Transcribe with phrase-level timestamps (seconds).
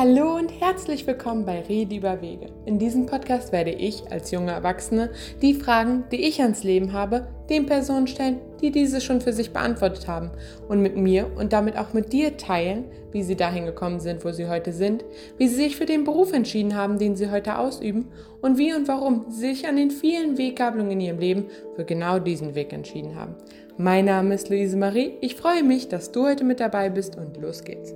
[0.00, 2.46] Hallo und herzlich willkommen bei Rede über Wege.
[2.66, 5.10] In diesem Podcast werde ich als junge Erwachsene
[5.42, 9.52] die Fragen, die ich ans Leben habe, den Personen stellen, die diese schon für sich
[9.52, 10.30] beantwortet haben
[10.68, 14.30] und mit mir und damit auch mit dir teilen, wie sie dahin gekommen sind, wo
[14.30, 15.04] sie heute sind,
[15.36, 18.06] wie sie sich für den Beruf entschieden haben, den sie heute ausüben
[18.40, 22.20] und wie und warum sie sich an den vielen Weggabelungen in ihrem Leben für genau
[22.20, 23.34] diesen Weg entschieden haben.
[23.76, 25.14] Mein Name ist Luise Marie.
[25.22, 27.92] Ich freue mich, dass du heute mit dabei bist und los geht's.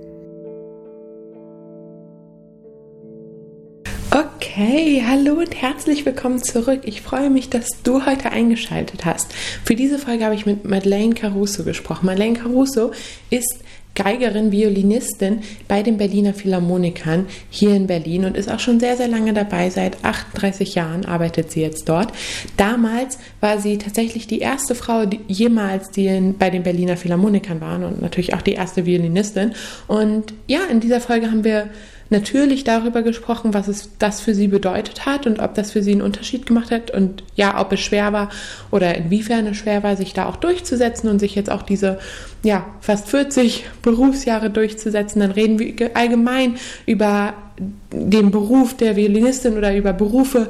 [4.55, 6.81] Okay, hallo und herzlich willkommen zurück.
[6.83, 9.33] Ich freue mich, dass du heute eingeschaltet hast.
[9.65, 12.05] Für diese Folge habe ich mit Madeleine Caruso gesprochen.
[12.05, 12.91] Madeleine Caruso
[13.31, 13.63] ist
[13.95, 19.07] Geigerin, Violinistin bei den Berliner Philharmonikern hier in Berlin und ist auch schon sehr, sehr
[19.07, 19.71] lange dabei.
[19.71, 22.13] Seit 38 Jahren arbeitet sie jetzt dort.
[22.55, 27.59] Damals war sie tatsächlich die erste Frau, die jemals die in, bei den Berliner Philharmonikern
[27.59, 29.53] waren und natürlich auch die erste Violinistin.
[29.87, 31.71] Und ja, in dieser Folge haben wir
[32.13, 35.91] natürlich darüber gesprochen, was es das für sie bedeutet hat und ob das für sie
[35.91, 38.29] einen Unterschied gemacht hat und ja, ob es schwer war
[38.71, 41.99] oder inwiefern es schwer war, sich da auch durchzusetzen und sich jetzt auch diese
[42.43, 45.19] ja, fast 40 Berufsjahre durchzusetzen.
[45.19, 46.55] Dann reden wir allgemein
[46.85, 47.33] über
[47.91, 50.49] den Beruf der Violinistin oder über Berufe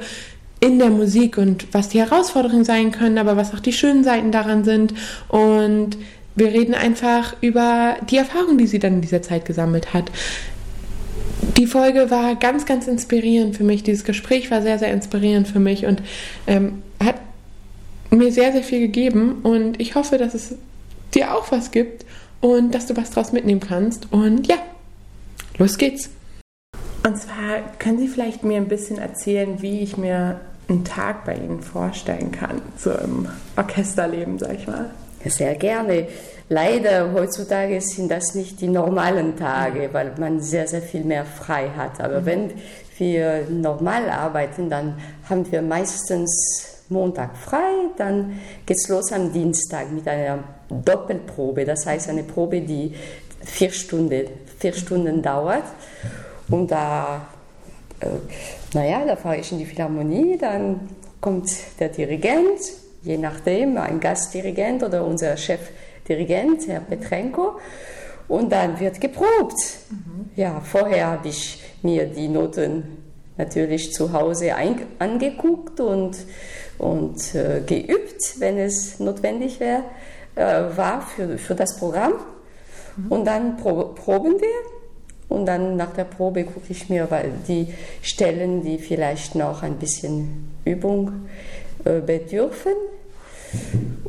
[0.59, 4.31] in der Musik und was die Herausforderungen sein können, aber was auch die schönen Seiten
[4.31, 4.93] daran sind
[5.27, 5.97] und
[6.35, 10.11] wir reden einfach über die Erfahrung, die sie dann in dieser Zeit gesammelt hat.
[11.57, 13.83] Die Folge war ganz, ganz inspirierend für mich.
[13.83, 16.01] Dieses Gespräch war sehr, sehr inspirierend für mich und
[16.47, 17.15] ähm, hat
[18.09, 19.41] mir sehr, sehr viel gegeben.
[19.43, 20.55] Und ich hoffe, dass es
[21.13, 22.05] dir auch was gibt
[22.41, 24.11] und dass du was draus mitnehmen kannst.
[24.11, 24.57] Und ja,
[25.57, 26.09] los geht's.
[27.05, 31.35] Und zwar können Sie vielleicht mir ein bisschen erzählen, wie ich mir einen Tag bei
[31.35, 33.27] Ihnen vorstellen kann, so im
[33.57, 34.89] Orchesterleben, sag ich mal.
[35.25, 36.07] Sehr gerne.
[36.49, 41.69] Leider heutzutage sind das nicht die normalen Tage, weil man sehr, sehr viel mehr frei
[41.75, 42.01] hat.
[42.01, 42.25] Aber mhm.
[42.25, 42.51] wenn
[42.97, 44.95] wir normal arbeiten, dann
[45.29, 50.39] haben wir meistens Montag frei, dann geht es los am Dienstag mit einer
[50.69, 51.65] Doppelprobe.
[51.65, 52.93] Das heißt eine Probe, die
[53.43, 54.27] vier Stunden,
[54.59, 55.63] vier Stunden dauert.
[56.49, 57.27] Und da,
[57.99, 58.07] äh,
[58.73, 60.89] naja, da fahre ich in die Philharmonie, dann
[61.19, 61.49] kommt
[61.79, 62.59] der Dirigent,
[63.01, 65.61] je nachdem, ein Gastdirigent oder unser Chef
[66.07, 67.59] Dirigent, Herr Petrenko.
[68.27, 69.57] Und dann wird geprobt.
[69.89, 70.29] Mhm.
[70.35, 73.03] Ja, vorher habe ich mir die Noten
[73.37, 74.53] natürlich zu Hause
[74.99, 76.17] angeguckt und,
[76.77, 79.83] und äh, geübt, wenn es notwendig wär,
[80.35, 82.13] äh, war für, für das Programm.
[82.95, 83.11] Mhm.
[83.11, 84.73] Und dann pro, proben wir.
[85.29, 87.07] Und dann nach der Probe gucke ich mir
[87.47, 91.27] die Stellen, die vielleicht noch ein bisschen Übung
[91.85, 92.73] äh, bedürfen,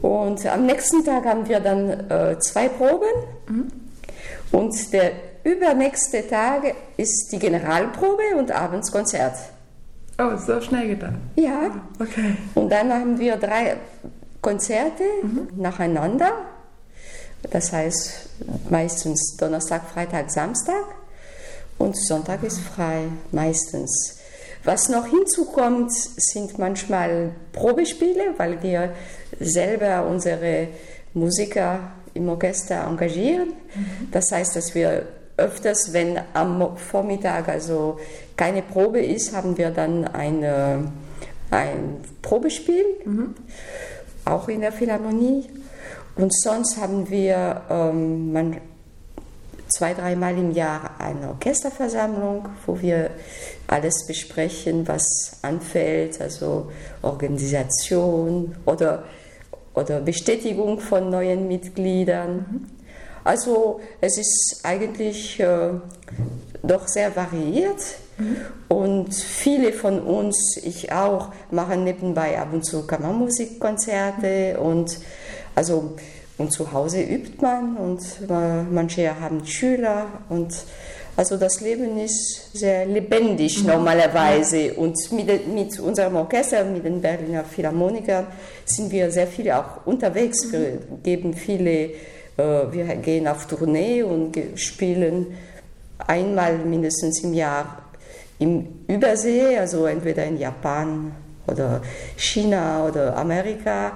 [0.03, 3.09] und am nächsten Tag haben wir dann äh, zwei Proben.
[3.49, 3.69] Mhm.
[4.53, 5.13] Und der
[5.45, 9.35] übernächste Tag ist die Generalprobe und abends Konzert.
[10.19, 11.17] Oh, so schnell getan.
[11.37, 11.71] Ja.
[11.99, 12.37] Okay.
[12.55, 13.77] Und dann haben wir drei
[14.41, 15.49] Konzerte mhm.
[15.57, 16.33] nacheinander.
[17.51, 18.29] Das heißt
[18.71, 20.85] meistens Donnerstag, Freitag, Samstag.
[21.79, 24.19] Und Sonntag ist frei, meistens.
[24.65, 28.95] Was noch hinzukommt, sind manchmal Probespiele, weil wir
[29.39, 30.69] selber unsere
[31.13, 33.49] Musiker im Orchester engagieren.
[33.49, 34.09] Mhm.
[34.11, 37.99] Das heißt, dass wir öfters, wenn am Vormittag also
[38.37, 40.93] keine Probe ist, haben wir dann eine,
[41.51, 43.35] ein Probespiel, mhm.
[44.25, 45.47] auch in der Philharmonie.
[46.17, 48.57] Und sonst haben wir ähm, man,
[49.69, 53.11] zwei, dreimal im Jahr eine Orchesterversammlung, wo wir
[53.67, 56.71] alles besprechen, was anfällt, also
[57.03, 59.05] Organisation oder
[59.75, 62.71] oder Bestätigung von neuen Mitgliedern.
[63.25, 65.71] Also es ist eigentlich äh,
[66.63, 67.81] doch sehr variiert
[68.19, 68.37] mhm.
[68.69, 74.99] und viele von uns, ich auch, machen nebenbei ab und zu Kammermusikkonzerte und
[75.55, 75.97] also
[76.37, 80.53] und zu Hause übt man und äh, manche haben Schüler und
[81.17, 83.69] also das Leben ist sehr lebendig mhm.
[83.69, 88.27] normalerweise und mit, mit unserem Orchester, mit den Berliner Philharmonikern
[88.65, 90.51] sind wir sehr viel auch unterwegs.
[90.51, 91.03] Wir mhm.
[91.03, 91.93] geben viele, äh,
[92.37, 95.27] wir gehen auf Tournee und spielen
[95.99, 97.83] einmal mindestens im Jahr
[98.41, 101.13] im Übersee, also entweder in Japan
[101.47, 101.81] oder
[102.17, 103.93] China oder Amerika.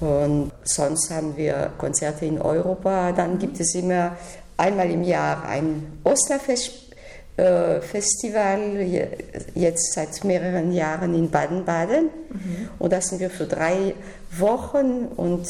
[0.00, 3.12] Und sonst haben wir Konzerte in Europa.
[3.12, 4.16] Dann gibt es immer
[4.62, 9.08] einmal im Jahr ein Osterfestival, äh,
[9.54, 12.04] jetzt seit mehreren Jahren in Baden-Baden.
[12.04, 12.68] Mhm.
[12.78, 13.94] Und da sind wir für drei
[14.38, 15.46] Wochen und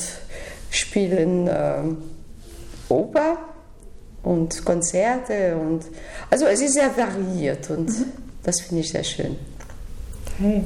[0.71, 1.83] spielen äh,
[2.89, 3.33] Oper.
[3.33, 3.53] Und
[4.23, 5.85] und Konzerte und
[6.31, 8.13] also es ist sehr variiert und mhm.
[8.43, 9.37] das finde ich sehr schön.
[10.39, 10.63] Okay.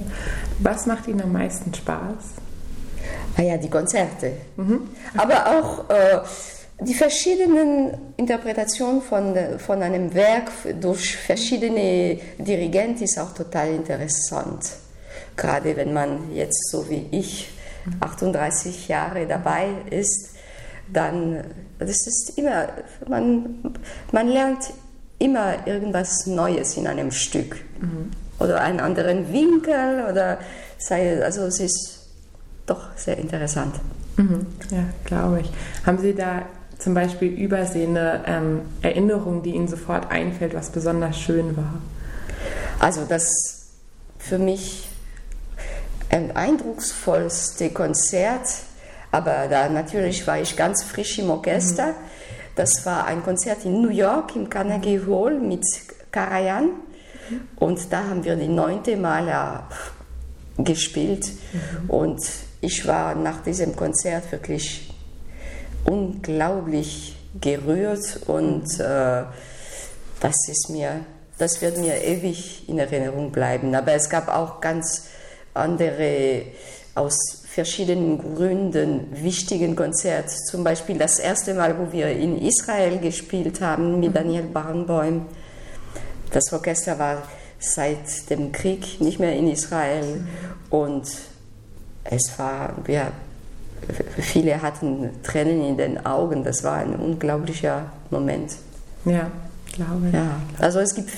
[0.60, 2.25] Was macht Ihnen am meisten Spaß?
[3.37, 4.32] Ah ja, die Konzerte.
[4.56, 4.88] Mhm.
[5.16, 6.20] Aber auch äh,
[6.81, 10.50] die verschiedenen Interpretationen von, von einem Werk
[10.81, 14.73] durch verschiedene Dirigenten ist auch total interessant.
[15.37, 17.49] Gerade wenn man jetzt so wie ich
[18.00, 20.31] 38 Jahre dabei ist,
[20.93, 21.44] dann
[21.78, 22.69] das ist immer,
[23.08, 23.75] man,
[24.12, 24.72] man lernt
[25.19, 27.56] immer irgendwas Neues in einem Stück.
[27.81, 28.11] Mhm.
[28.38, 30.38] Oder einen anderen Winkel oder
[30.79, 32.08] sei, also es ist
[32.67, 33.76] doch sehr interessant.
[34.17, 34.46] Mhm.
[34.70, 35.50] Ja, glaube ich.
[35.87, 36.43] Haben Sie da
[36.78, 41.81] zum Beispiel übersehende ähm, Erinnerung, die Ihnen sofort einfällt, was besonders schön war?
[42.78, 43.70] Also das
[44.19, 44.88] für mich
[46.11, 48.46] ein eindrucksvollste Konzert,
[49.11, 51.88] aber da natürlich war ich ganz frisch im Orchester.
[51.88, 51.94] Mhm.
[52.55, 55.64] Das war ein Konzert in New York im Carnegie Hall mit
[56.11, 56.64] Karajan.
[56.64, 57.40] Mhm.
[57.56, 59.64] Und da haben wir die neunte Mal
[60.58, 61.26] gespielt.
[61.26, 61.90] Mhm.
[61.90, 62.20] Und
[62.61, 64.93] ich war nach diesem Konzert wirklich
[65.86, 69.24] unglaublich gerührt und äh,
[70.20, 71.04] das ist mir,
[71.38, 73.74] das wird mir ewig in Erinnerung bleiben.
[73.74, 75.08] Aber es gab auch ganz
[75.54, 76.42] andere
[76.94, 77.16] aus
[77.46, 80.34] verschiedenen Gründen wichtigen Konzerte.
[80.50, 84.14] Zum Beispiel das erste Mal, wo wir in Israel gespielt haben mit mhm.
[84.14, 85.26] Daniel Barenboim.
[86.30, 87.22] Das Orchester war
[87.58, 90.28] seit dem Krieg nicht mehr in Israel mhm.
[90.70, 91.08] und
[92.04, 93.12] es war, wir
[94.19, 96.44] viele hatten Tränen in den Augen.
[96.44, 98.56] Das war ein unglaublicher Moment.
[99.05, 99.31] Ja,
[99.73, 100.14] glaube ich.
[100.14, 101.11] Ja, also es gibt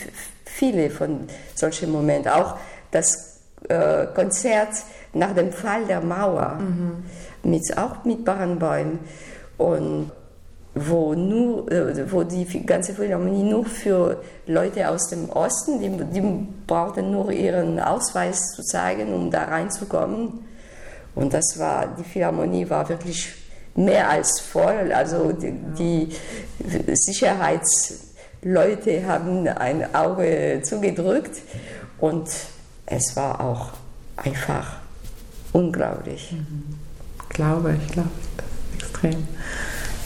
[0.44, 1.20] viele von
[1.55, 2.31] solchen Momenten.
[2.32, 2.56] Auch
[2.90, 4.70] das äh, Konzert
[5.14, 7.05] nach dem Fall der Mauer, mhm.
[7.43, 8.99] mit, auch mit Barenbäumen.
[9.56, 10.12] Und
[10.75, 16.46] wo, nur, äh, wo die ganze Philharmonie nur für Leute aus dem Osten, die, die
[16.66, 20.44] brauchten nur ihren Ausweis zu zeigen, um da reinzukommen.
[21.18, 23.34] Und das war, die Philharmonie war wirklich
[23.74, 24.92] mehr als voll.
[24.92, 26.10] Also die, die
[26.94, 31.38] Sicherheitsleute haben ein Auge zugedrückt
[31.98, 32.30] und
[32.86, 33.70] es war auch
[34.16, 34.76] einfach
[35.52, 36.30] unglaublich.
[36.32, 36.78] Mhm.
[37.30, 38.10] Glaube ich, glaube
[38.76, 39.26] extrem.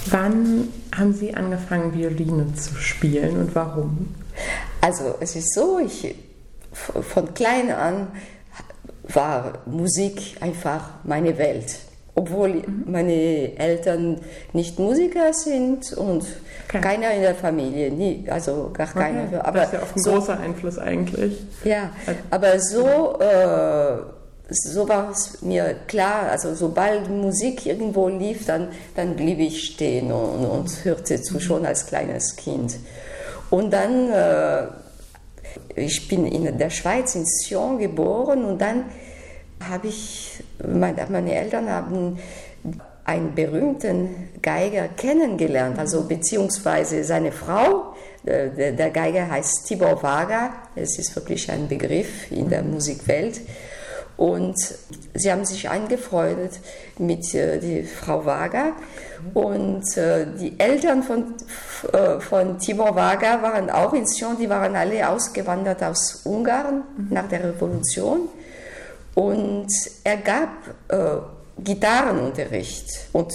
[0.06, 4.14] Wann haben Sie angefangen, Violine zu spielen und warum?
[4.80, 6.14] Also es ist so, ich
[6.72, 8.08] von klein an
[9.04, 11.78] war Musik einfach meine Welt.
[12.14, 14.20] Obwohl meine Eltern
[14.52, 16.24] nicht Musiker sind und
[16.68, 16.80] okay.
[16.82, 18.98] keiner in der Familie, nie, also gar okay.
[18.98, 19.46] keiner.
[19.46, 21.42] Aber das ist ja auch ein so, großer Einfluss eigentlich.
[21.64, 23.96] Ja, also aber so, äh,
[24.50, 30.12] so war es mir klar, also sobald Musik irgendwo lief, dann, dann blieb ich stehen
[30.12, 31.40] und, und hörte zu, mhm.
[31.40, 32.76] schon als kleines Kind.
[33.48, 34.66] Und dann, äh,
[35.76, 38.84] ich bin in der Schweiz, in Sion geboren und dann
[39.68, 42.18] habe ich, meine Eltern haben
[43.04, 47.94] einen berühmten Geiger kennengelernt, also beziehungsweise seine Frau.
[48.24, 53.40] Der Geiger heißt Tibor Vaga, es ist wirklich ein Begriff in der Musikwelt.
[54.16, 54.56] Und
[55.14, 56.60] sie haben sich angefreundet
[56.98, 58.72] mit äh, die Frau Vaga.
[59.34, 61.34] Und äh, die Eltern von,
[61.92, 67.28] äh, von Tibor Vaga waren auch in Sion, die waren alle ausgewandert aus Ungarn nach
[67.28, 68.28] der Revolution.
[69.14, 69.68] Und
[70.04, 70.48] er gab
[70.88, 72.86] äh, Gitarrenunterricht.
[73.12, 73.32] Und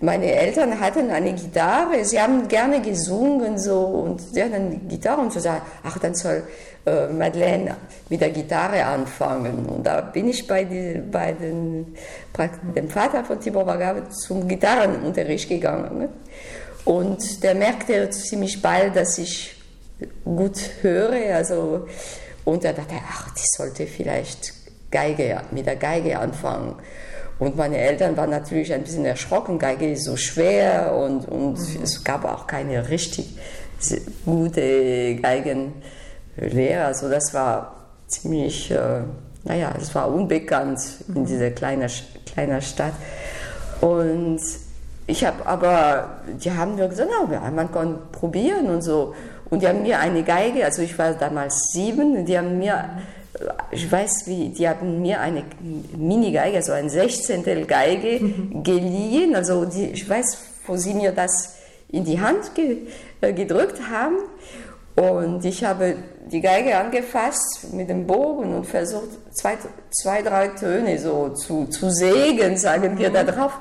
[0.00, 5.20] meine Eltern hatten eine Gitarre, sie haben gerne gesungen so und sie hatten eine Gitarre
[5.20, 6.44] und so sagen, ach, dann soll
[6.88, 7.76] äh, Madeleine
[8.08, 9.66] mit der Gitarre anfangen.
[9.66, 11.94] Und da bin ich bei, die, bei den,
[12.74, 16.08] dem Vater von Tibor Wagabe zum Gitarrenunterricht gegangen.
[16.84, 19.54] Und der merkte ziemlich bald, dass ich
[20.24, 21.86] gut höre, also
[22.44, 24.54] und er dachte, ach, die sollte vielleicht
[24.90, 26.76] Geige, mit der Geige anfangen.
[27.38, 29.58] Und meine Eltern waren natürlich ein bisschen erschrocken.
[29.58, 31.82] Geige ist so schwer und, und mhm.
[31.82, 33.36] es gab auch keine richtig
[34.24, 35.16] gute
[36.38, 36.86] Geigenlehrer.
[36.86, 37.76] Also das war
[38.06, 39.00] ziemlich, äh,
[39.44, 41.26] naja, es war unbekannt in mhm.
[41.26, 41.90] dieser kleinen,
[42.32, 42.94] kleinen Stadt.
[43.80, 44.40] Und
[45.06, 49.14] ich habe aber, die haben mir gesagt, na, man kann probieren und so.
[49.50, 52.84] Und die haben mir eine Geige, also ich war damals sieben, die haben mir
[53.70, 55.44] ich weiß wie, die haben mir eine
[55.96, 58.62] Mini-Geige, also ein Sechzehntel Geige mhm.
[58.62, 59.34] geliehen.
[59.34, 61.56] Also die, ich weiß, wo sie mir das
[61.88, 62.78] in die Hand ge,
[63.20, 64.16] äh, gedrückt haben.
[64.96, 65.96] Und ich habe
[66.30, 69.56] die Geige angefasst mit dem Bogen und versucht, zwei,
[69.90, 73.26] zwei drei Töne so zu, zu sägen, sagen wir da mhm.
[73.28, 73.52] drauf.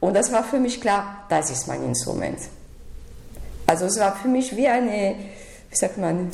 [0.00, 2.38] Und das war für mich klar, das ist mein Instrument.
[3.66, 5.14] Also es war für mich wie eine,
[5.70, 6.30] wie sagt man,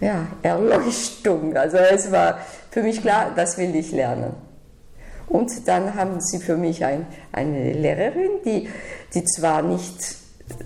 [0.00, 1.56] ja, Erleuchtung.
[1.56, 2.38] Also es war
[2.70, 4.34] für mich klar, das will ich lernen.
[5.28, 8.68] Und dann haben sie für mich ein, eine Lehrerin, die,
[9.14, 10.16] die zwar nicht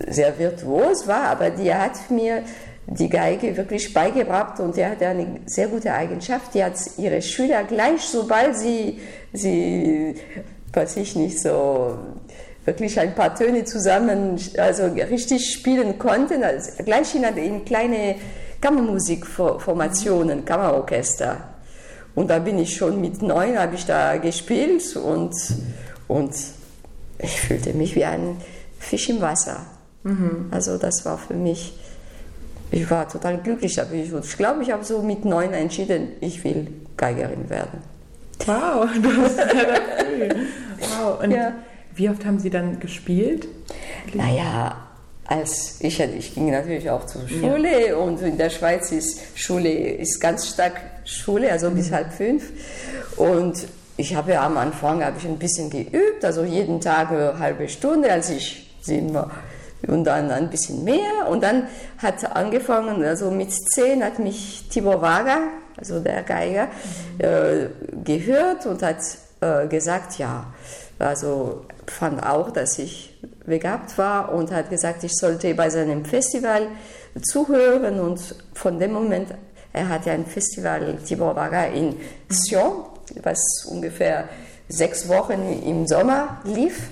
[0.08, 2.42] sehr virtuos war, aber die hat mir
[2.86, 6.54] die Geige wirklich beigebracht und die hatte eine sehr gute Eigenschaft.
[6.54, 9.00] Die hat ihre Schüler gleich, sobald sie,
[9.32, 10.14] sie
[10.72, 11.98] weiß ich nicht, so
[12.64, 18.16] wirklich ein paar Töne zusammen, also richtig spielen konnten, also gleich in, in kleine
[18.60, 21.36] Kammermusikformationen, Kammerorchester.
[22.14, 25.34] Und da bin ich schon mit neun, habe ich da gespielt und,
[26.08, 26.34] und
[27.18, 28.36] ich fühlte mich wie ein
[28.78, 29.66] Fisch im Wasser.
[30.04, 30.48] Mhm.
[30.50, 31.78] Also das war für mich,
[32.74, 33.80] ich war total glücklich.
[33.80, 36.66] Aber ich, ich glaube, ich habe so mit neun entschieden, ich will
[36.96, 37.78] Geigerin werden.
[38.46, 40.28] Wow, das ist ja früh.
[40.80, 41.22] Wow.
[41.22, 41.52] Und ja.
[41.94, 43.46] wie oft haben Sie dann gespielt?
[44.12, 44.76] Naja,
[45.24, 47.96] als ich, ich ging natürlich auch zur Schule ja.
[47.96, 51.94] und in der Schweiz ist Schule ist ganz stark Schule, also bis mhm.
[51.94, 52.44] halb fünf.
[53.16, 53.66] Und
[53.96, 57.68] ich habe ja am Anfang habe ich ein bisschen geübt, also jeden Tag eine halbe
[57.68, 59.30] Stunde, als ich sieben war.
[59.86, 61.28] Und dann ein bisschen mehr.
[61.28, 65.38] Und dann hat angefangen, also mit zehn hat mich Tibor Wager,
[65.76, 66.68] also der Geiger,
[67.18, 67.66] äh,
[68.02, 68.98] gehört und hat
[69.40, 70.46] äh, gesagt, ja,
[70.98, 76.68] also fand auch, dass ich begabt war und hat gesagt, ich sollte bei seinem Festival
[77.22, 79.28] zuhören und von dem Moment,
[79.72, 81.96] er hatte ein Festival Tibor Vaga in
[82.28, 82.84] Sion,
[83.22, 84.28] was ungefähr
[84.68, 86.88] sechs Wochen im Sommer lief.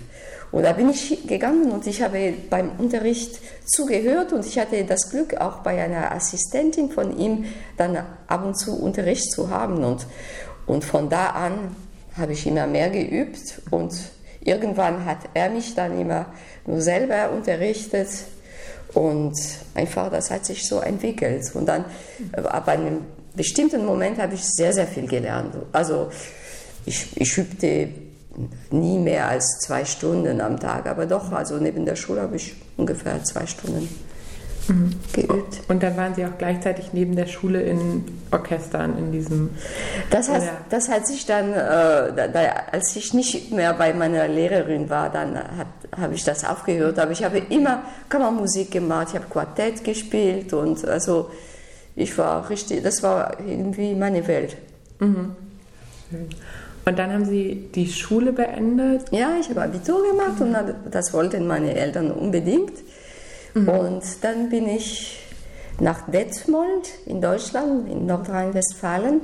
[0.52, 5.11] Und da bin ich gegangen und ich habe beim Unterricht zugehört und ich hatte das
[5.11, 7.47] Glück, auch bei einer Assistentin von ihm
[7.78, 9.82] dann ab und zu Unterricht zu haben.
[9.82, 10.06] Und,
[10.66, 11.75] und von da an
[12.18, 13.94] habe ich immer mehr geübt und
[14.42, 16.26] irgendwann hat er mich dann immer
[16.66, 18.09] nur selber unterrichtet
[18.92, 19.35] und
[19.75, 21.50] einfach das hat sich so entwickelt.
[21.54, 21.87] Und dann
[22.35, 22.99] ab einem
[23.35, 25.54] bestimmten Moment habe ich sehr, sehr viel gelernt.
[25.73, 26.11] Also
[26.85, 27.88] ich, ich übte
[28.70, 32.54] nie mehr als zwei Stunden am Tag, aber doch, also neben der Schule habe ich
[32.76, 33.88] ungefähr zwei Stunden
[34.68, 34.92] mhm.
[35.12, 35.60] geübt.
[35.68, 39.50] Und dann waren Sie auch gleichzeitig neben der Schule in Orchestern in diesem.
[40.10, 44.88] Das hat, das hat sich dann, äh, da, als ich nicht mehr bei meiner Lehrerin
[44.88, 45.38] war, dann
[45.96, 46.98] habe ich das aufgehört.
[46.98, 51.30] Aber ich habe immer Kammermusik gemacht, ich habe Quartett gespielt und also
[51.94, 54.56] ich war richtig, das war irgendwie meine Welt.
[54.98, 55.36] Mhm.
[56.84, 59.04] Und dann haben Sie die Schule beendet?
[59.12, 60.46] Ja, ich habe Abitur gemacht mhm.
[60.46, 62.72] und das wollten meine Eltern unbedingt.
[63.54, 63.68] Mhm.
[63.68, 65.18] Und dann bin ich
[65.78, 69.20] nach Detmold in Deutschland, in Nordrhein-Westfalen,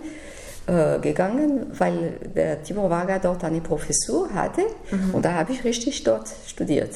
[0.67, 5.15] äh, gegangen, weil der Tibor Wager dort eine Professur hatte mhm.
[5.15, 6.91] und da habe ich richtig dort studiert.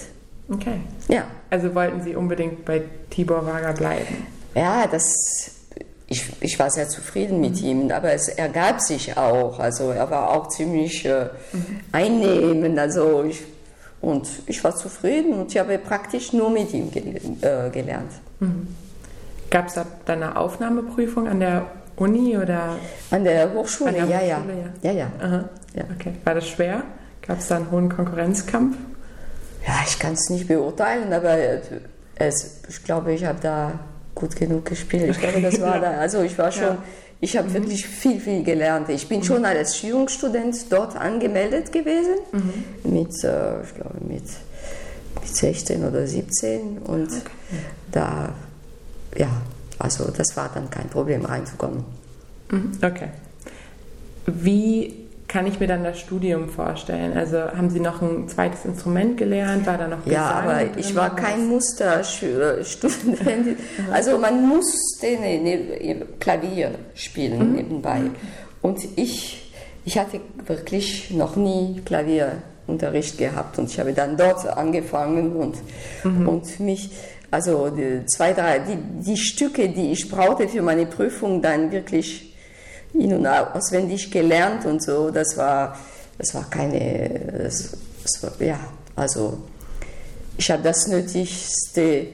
[0.50, 0.80] Okay.
[1.08, 1.24] Ja.
[1.48, 4.26] Also wollten Sie unbedingt bei Tibor Wager bleiben?
[4.54, 5.61] Ja, das
[6.12, 7.68] ich, ich, war sehr zufrieden mit mhm.
[7.68, 9.58] ihm, aber es ergab sich auch.
[9.58, 11.80] Also er war auch ziemlich äh, mhm.
[11.90, 12.78] einnehmend.
[12.78, 13.42] Also ich
[14.00, 18.12] und ich war zufrieden und ich habe praktisch nur mit ihm gel äh, gelernt.
[18.40, 18.68] Mhm.
[19.50, 21.66] Gab es da dann eine Aufnahmeprüfung an der
[21.96, 22.76] Uni oder?
[23.10, 24.92] An der Hochschule, an der ja, Hochschule ja, ja.
[24.92, 25.44] Ja, ja.
[25.74, 25.84] ja.
[25.94, 26.14] Okay.
[26.24, 26.82] War das schwer?
[27.26, 28.76] Gab es da einen hohen Konkurrenzkampf?
[29.66, 31.36] Ja, ich kann es nicht beurteilen, aber
[32.16, 33.78] es, ich glaube, ich habe da
[34.14, 35.10] gut genug gespielt.
[35.10, 35.92] Ich glaube, das war da.
[35.92, 36.62] Also ich war schon.
[36.64, 36.82] Ja
[37.22, 37.54] ich habe mhm.
[37.54, 38.88] wirklich viel, viel gelernt.
[38.88, 39.24] Ich bin mhm.
[39.24, 42.92] schon als Jungstudent dort angemeldet gewesen, mhm.
[42.92, 44.24] mit, äh, ich glaube, mit,
[45.20, 46.78] mit 16 oder 17.
[46.78, 47.20] Und okay.
[47.92, 48.34] da,
[49.16, 49.30] ja,
[49.78, 51.84] also das war dann kein Problem reinzukommen.
[52.50, 52.72] Mhm.
[52.82, 53.10] Okay.
[54.26, 55.01] Wie
[55.32, 57.16] kann ich mir dann das Studium vorstellen?
[57.16, 59.66] Also haben Sie noch ein zweites Instrument gelernt?
[59.66, 63.56] War da noch Gesang Ja, aber ich war kein Musterstudent.
[63.90, 67.54] also man musste ne, ne, Klavier spielen mhm.
[67.54, 68.00] nebenbei.
[68.60, 69.50] Und ich,
[69.86, 75.56] ich hatte wirklich noch nie Klavierunterricht gehabt und ich habe dann dort angefangen und,
[76.04, 76.28] mhm.
[76.28, 76.90] und mich
[77.30, 82.31] also die zwei, drei, die, die Stücke, die ich brauchte für meine Prüfung, dann wirklich
[82.94, 85.10] in- und auswendig gelernt und so.
[85.10, 85.76] Das war,
[86.18, 88.58] das war keine, das, das war, ja,
[88.96, 89.38] also
[90.36, 92.06] ich habe das Nötigste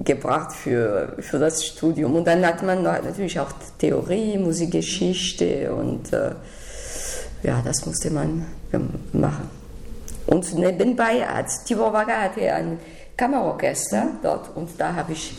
[0.00, 2.16] gebracht für, für das Studium.
[2.16, 6.32] Und dann hat man natürlich auch Theorie, Musikgeschichte und äh,
[7.42, 8.46] ja, das musste man
[9.12, 9.50] machen.
[10.26, 12.78] Und nebenbei hat Tibor Waga hatte ein
[13.16, 15.34] Kammerorchester dort und da habe ich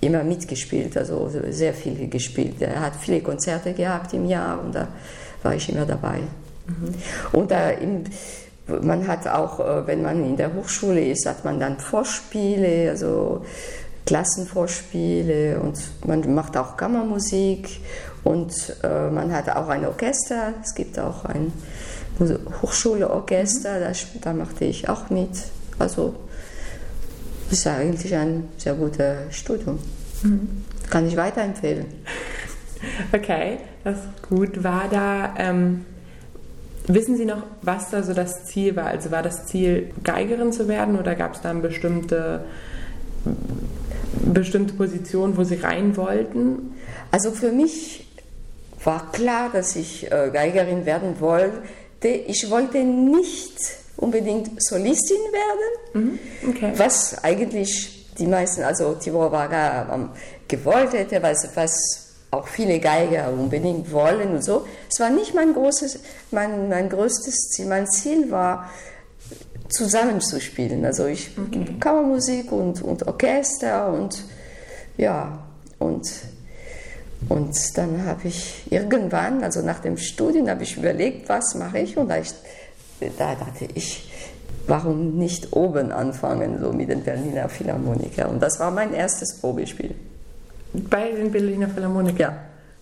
[0.00, 2.60] immer mitgespielt, also sehr viel gespielt.
[2.60, 4.88] Er hat viele Konzerte gehabt im Jahr und da
[5.42, 6.18] war ich immer dabei.
[6.66, 6.94] Mhm.
[7.32, 8.04] Und da im,
[8.82, 13.44] man hat auch, äh, wenn man in der Hochschule ist, hat man dann Vorspiele, also
[14.06, 17.80] Klassenvorspiele und man macht auch Kammermusik
[18.24, 18.52] und
[18.82, 20.54] äh, man hat auch ein Orchester.
[20.62, 21.52] Es gibt auch ein
[22.62, 25.30] Hochschuleorchester, da, da machte ich auch mit.
[25.78, 26.14] Also
[27.48, 29.78] das ist eigentlich ein sehr gutes Studium.
[30.22, 30.64] Mhm.
[30.90, 31.86] Kann ich weiterempfehlen.
[33.12, 34.62] Okay, das ist gut.
[34.62, 35.84] War da, ähm,
[36.86, 38.86] wissen Sie noch, was da so das Ziel war?
[38.86, 42.44] Also war das Ziel, Geigerin zu werden oder gab es da eine bestimmte,
[44.32, 46.74] bestimmte Position, wo Sie rein wollten?
[47.10, 48.06] Also für mich
[48.84, 51.62] war klar, dass ich äh, Geigerin werden wollte.
[52.02, 53.58] Ich wollte nicht
[53.98, 56.18] unbedingt Solistin werden, mhm.
[56.48, 56.72] okay.
[56.76, 60.08] was eigentlich die meisten, also Tibor Vaga ähm,
[60.48, 64.66] gewollt hätte, was, was auch viele Geiger unbedingt wollen und so.
[64.90, 66.00] Es war nicht mein großes,
[66.30, 67.66] mein, mein größtes Ziel.
[67.66, 68.68] Mein Ziel war,
[69.68, 70.84] zusammenzuspielen.
[70.84, 71.66] Also ich okay.
[71.80, 74.24] Kammermusik und, und Orchester und
[74.96, 75.38] ja,
[75.78, 76.10] und,
[77.28, 81.96] und dann habe ich irgendwann, also nach dem Studium, habe ich überlegt, was mache ich
[81.96, 82.32] und da, ich,
[83.00, 84.10] da dachte ich,
[84.66, 88.28] warum nicht oben anfangen, so mit den Berliner Philharmoniker.
[88.28, 89.94] Und das war mein erstes Probespiel.
[90.72, 92.20] Bei den Berliner Philharmoniker?
[92.20, 92.38] Ja.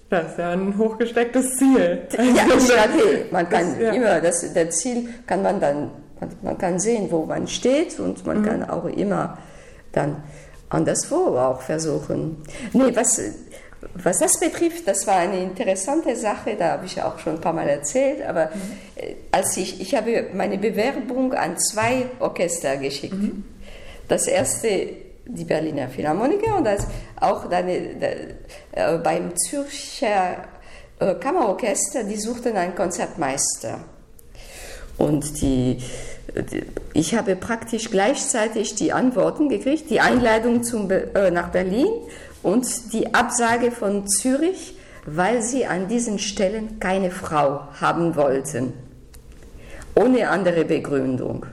[0.09, 2.03] Das ist ja ein hochgestecktes Ziel.
[2.13, 3.93] Ja, dachte, man kann das, ja.
[3.93, 8.25] immer, das, das Ziel kann man dann, man, man, kann sehen, wo man steht und
[8.25, 8.45] man mhm.
[8.45, 9.37] kann auch immer
[9.91, 10.23] dann
[10.69, 12.37] anderswo auch versuchen.
[12.73, 13.21] Nee, was,
[13.95, 17.53] was das betrifft, das war eine interessante Sache, da habe ich auch schon ein paar
[17.53, 19.15] Mal erzählt, aber mhm.
[19.31, 23.15] als ich, ich habe meine Bewerbung an zwei Orchester geschickt.
[23.15, 23.45] Mhm.
[24.09, 24.89] Das erste
[25.27, 26.87] die Berliner Philharmoniker und das
[27.21, 28.35] auch dann, äh,
[29.03, 30.45] beim Zürcher
[30.99, 33.81] äh, Kammerorchester, die suchten einen Konzertmeister.
[34.99, 35.79] Und die,
[36.35, 36.63] die,
[36.95, 41.89] ich habe praktisch gleichzeitig die Antworten gekriegt, die Einladung zum, äh, nach Berlin
[42.47, 48.73] und die Absage von Zürich, weil sie an diesen Stellen keine Frau haben wollten.
[49.97, 51.45] Ohne andere Begründung.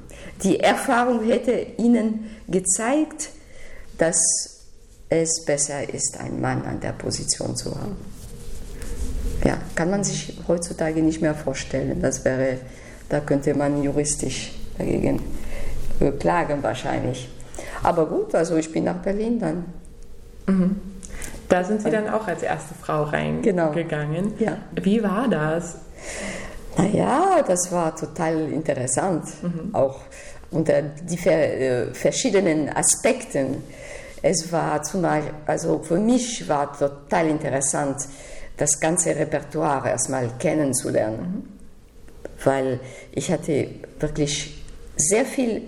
[0.43, 3.29] Die Erfahrung hätte ihnen gezeigt,
[3.97, 4.19] dass
[5.09, 7.97] es besser ist, einen Mann an der Position zu haben.
[9.43, 12.03] Ja, kann man sich heutzutage nicht mehr vorstellen.
[12.03, 12.59] Das wäre,
[13.09, 15.23] da könnte man juristisch dagegen
[16.19, 17.29] klagen wahrscheinlich.
[17.81, 19.82] Aber gut, also ich bin nach Berlin dann.
[20.47, 20.79] Mhm.
[21.49, 24.37] Da sind Sie dann auch als erste Frau reingegangen.
[24.37, 24.51] Genau.
[24.51, 24.57] Ja.
[24.81, 25.75] Wie war das?
[26.77, 29.25] Naja, das war total interessant.
[29.41, 29.73] Mhm.
[29.73, 30.01] Auch
[30.51, 33.63] unter die äh, verschiedenen Aspekten
[34.25, 38.07] es war zum Beispiel, also für mich war total interessant,
[38.55, 42.33] das ganze Repertoire erstmal kennenzulernen, mhm.
[42.43, 42.79] weil
[43.11, 43.67] ich hatte
[43.99, 44.63] wirklich
[44.95, 45.63] sehr viel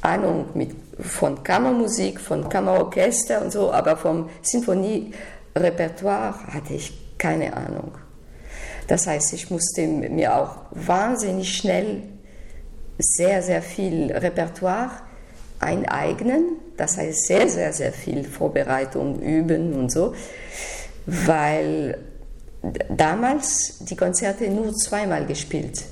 [0.00, 7.92] Ahnung mit, von Kammermusik, von Kammerorchester und so, aber vom Sinfonierepertoire hatte ich keine Ahnung.
[8.86, 12.02] Das heißt, ich musste mir auch wahnsinnig schnell
[12.98, 14.90] sehr, sehr viel Repertoire
[15.60, 20.14] eineignen, das heißt sehr, sehr, sehr viel Vorbereitung üben und so,
[21.06, 21.98] weil
[22.88, 25.84] damals die Konzerte nur zweimal gespielt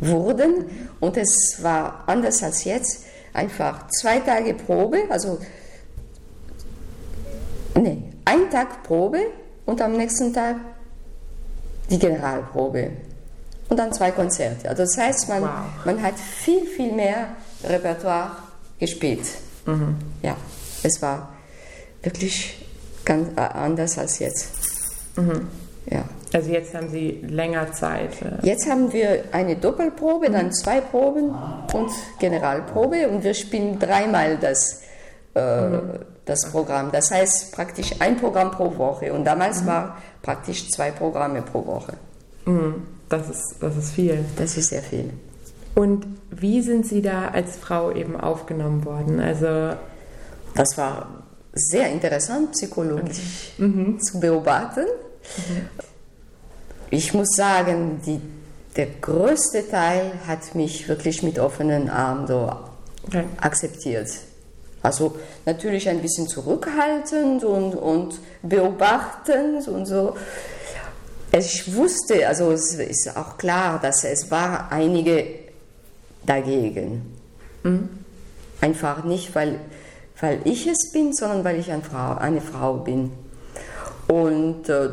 [0.00, 0.66] wurden
[1.00, 5.38] und es war anders als jetzt, einfach zwei Tage Probe, also
[7.74, 9.20] nee, ein Tag Probe
[9.66, 10.56] und am nächsten Tag
[11.90, 12.90] die Generalprobe
[13.68, 14.68] und dann zwei Konzerte.
[14.68, 15.50] Also das heißt, man, wow.
[15.84, 17.28] man hat viel, viel mehr
[17.64, 18.36] Repertoire
[18.78, 19.26] gespielt.
[19.66, 19.96] Mhm.
[20.22, 20.36] Ja,
[20.82, 21.32] es war
[22.02, 22.66] wirklich
[23.04, 24.48] ganz anders als jetzt.
[25.16, 25.48] Mhm.
[25.86, 26.04] Ja.
[26.32, 28.22] Also jetzt haben Sie länger Zeit.
[28.22, 28.46] Äh.
[28.46, 30.32] Jetzt haben wir eine Doppelprobe, mhm.
[30.32, 31.34] dann zwei Proben
[31.72, 34.82] und Generalprobe und wir spielen dreimal das,
[35.34, 35.80] äh, mhm.
[36.24, 36.90] das Programm.
[36.90, 39.66] Das heißt praktisch ein Programm pro Woche und damals mhm.
[39.66, 41.94] war praktisch zwei Programme pro Woche.
[42.46, 42.86] Mhm.
[43.08, 44.24] Das, ist, das ist viel.
[44.36, 45.10] Das ist sehr viel.
[45.74, 49.20] Und wie sind Sie da als Frau eben aufgenommen worden?
[49.20, 49.76] Also
[50.54, 54.00] das war sehr interessant, psychologisch mhm.
[54.00, 54.86] zu beobachten.
[56.92, 58.20] Ich muss sagen, die,
[58.76, 62.52] der größte Teil hat mich wirklich mit offenen Armen so
[63.06, 63.24] okay.
[63.40, 64.10] akzeptiert.
[64.82, 70.16] Also natürlich ein bisschen zurückhaltend und, und beobachtend und so.
[71.32, 75.24] Ich wusste, also es ist auch klar, dass es war einige
[76.26, 77.10] dagegen.
[77.62, 77.88] Mhm.
[78.60, 79.58] Einfach nicht, weil,
[80.20, 83.12] weil ich es bin, sondern weil ich eine Frau, eine Frau bin.
[84.08, 84.90] Und äh,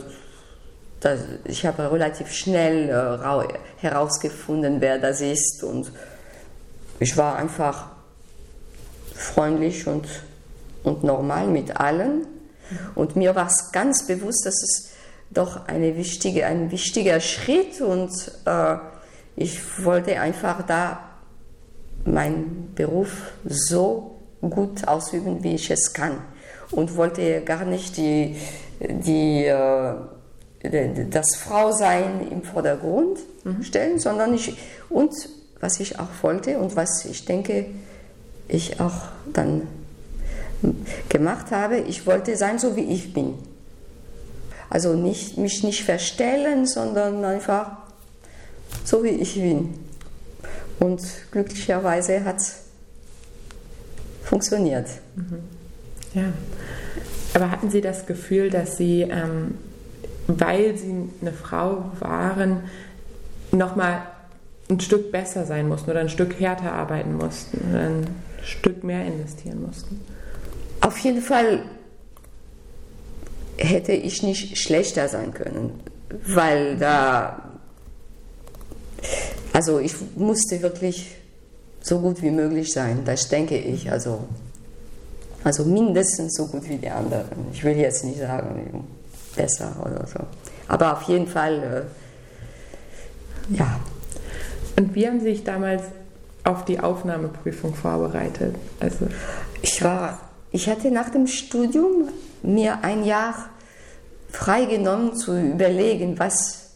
[0.99, 5.63] das, ich habe relativ schnell äh, herausgefunden, wer das ist.
[5.63, 5.91] Und
[6.99, 7.87] ich war einfach
[9.15, 10.07] freundlich und,
[10.83, 12.27] und normal mit allen.
[12.95, 14.89] Und mir war es ganz bewusst, dass es
[15.31, 18.11] doch eine wichtige, ein wichtiger Schritt und
[18.45, 18.77] äh,
[19.35, 20.99] ich wollte einfach da
[22.05, 26.21] meinen Beruf so gut ausüben, wie ich es kann.
[26.71, 28.37] Und wollte gar nicht die,
[28.79, 29.93] die, äh,
[30.61, 33.63] das Frausein im Vordergrund mhm.
[33.63, 34.57] stellen, sondern ich,
[34.89, 35.13] und
[35.59, 37.67] was ich auch wollte und was ich denke,
[38.47, 39.67] ich auch dann
[41.07, 43.35] gemacht habe, ich wollte sein, so wie ich bin.
[44.69, 47.71] Also nicht, mich nicht verstellen, sondern einfach
[48.83, 49.73] so wie ich bin.
[50.79, 52.55] Und glücklicherweise hat es
[54.23, 54.87] funktioniert.
[55.15, 55.39] Mhm.
[56.13, 56.33] Ja.
[57.33, 59.57] Aber hatten Sie das Gefühl, dass Sie, ähm,
[60.37, 62.63] weil Sie eine Frau waren,
[63.51, 64.03] nochmal
[64.69, 68.07] ein Stück besser sein mussten oder ein Stück härter arbeiten mussten oder ein
[68.43, 69.99] Stück mehr investieren mussten?
[70.81, 71.63] Auf jeden Fall
[73.57, 75.79] hätte ich nicht schlechter sein können,
[76.27, 77.49] weil da,
[79.51, 81.15] also ich musste wirklich
[81.81, 84.23] so gut wie möglich sein, das denke ich, also,
[85.43, 87.47] also mindestens so gut wie die anderen.
[87.51, 88.85] Ich will jetzt nicht sagen,
[89.39, 90.19] besser oder so,
[90.67, 91.87] aber auf jeden Fall,
[93.51, 93.79] äh, ja.
[94.75, 95.83] Und wie haben Sie sich damals
[96.43, 98.55] auf die Aufnahmeprüfung vorbereitet?
[98.79, 99.07] Also
[99.61, 100.19] ich war,
[100.51, 102.09] ich hatte nach dem Studium
[102.43, 103.49] mir ein Jahr
[104.29, 106.71] freigenommen zu überlegen, was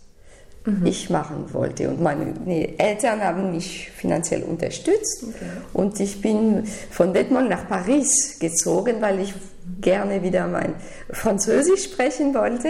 [0.66, 0.86] mhm.
[0.86, 1.90] ich machen wollte.
[1.90, 5.46] Und meine Eltern haben mich finanziell unterstützt okay.
[5.74, 9.34] und ich bin von Detmold nach Paris gezogen, weil ich
[9.82, 10.76] gerne wieder mein
[11.12, 12.70] Französisch sprechen wollte.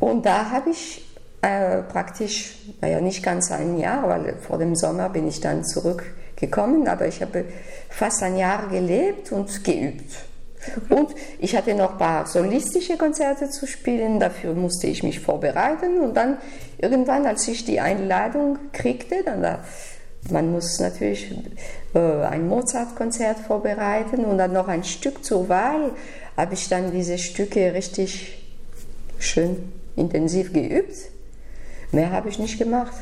[0.00, 1.04] Und da habe ich
[1.42, 6.88] äh, praktisch, naja, nicht ganz ein Jahr, weil vor dem Sommer bin ich dann zurückgekommen,
[6.88, 7.44] aber ich habe
[7.90, 10.10] fast ein Jahr gelebt und geübt.
[10.88, 15.98] Und ich hatte noch ein paar solistische Konzerte zu spielen, dafür musste ich mich vorbereiten.
[16.00, 16.38] Und dann
[16.78, 19.58] irgendwann, als ich die Einladung kriegte, dann da,
[20.30, 21.34] man muss natürlich
[21.94, 25.92] äh, ein Mozart-Konzert vorbereiten und dann noch ein Stück zur Wahl,
[26.36, 28.42] habe ich dann diese Stücke richtig
[29.18, 30.94] schön intensiv geübt.
[31.92, 32.94] Mehr habe ich nicht gemacht.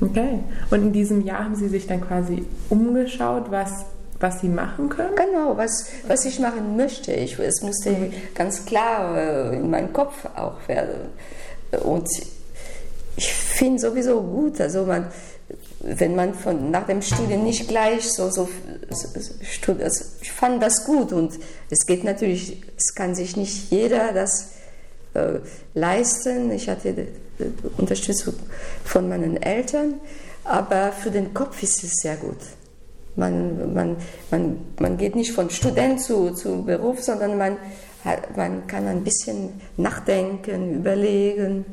[0.00, 0.40] Okay.
[0.70, 3.86] Und in diesem Jahr haben Sie sich dann quasi umgeschaut, was,
[4.20, 5.16] was Sie machen können?
[5.16, 7.12] Genau, was, was ich machen möchte.
[7.12, 11.08] Ich, es musste ganz klar äh, in meinen Kopf auch werden.
[11.82, 12.08] Und
[13.16, 15.06] ich finde sowieso gut, also man,
[15.86, 18.48] wenn man von, nach dem Studium nicht gleich so, so,
[18.90, 19.08] so
[19.72, 21.38] also ich fand das gut und
[21.70, 24.52] es geht natürlich, es kann sich nicht jeder das
[25.14, 25.40] äh,
[25.74, 26.50] leisten.
[26.52, 27.08] Ich hatte
[27.76, 28.34] Unterstützung
[28.84, 30.00] von meinen Eltern,
[30.44, 32.38] aber für den Kopf ist es sehr gut.
[33.16, 33.96] Man, man,
[34.30, 37.56] man, man geht nicht von Student zu, zu Beruf, sondern man,
[38.34, 41.64] man kann ein bisschen nachdenken, überlegen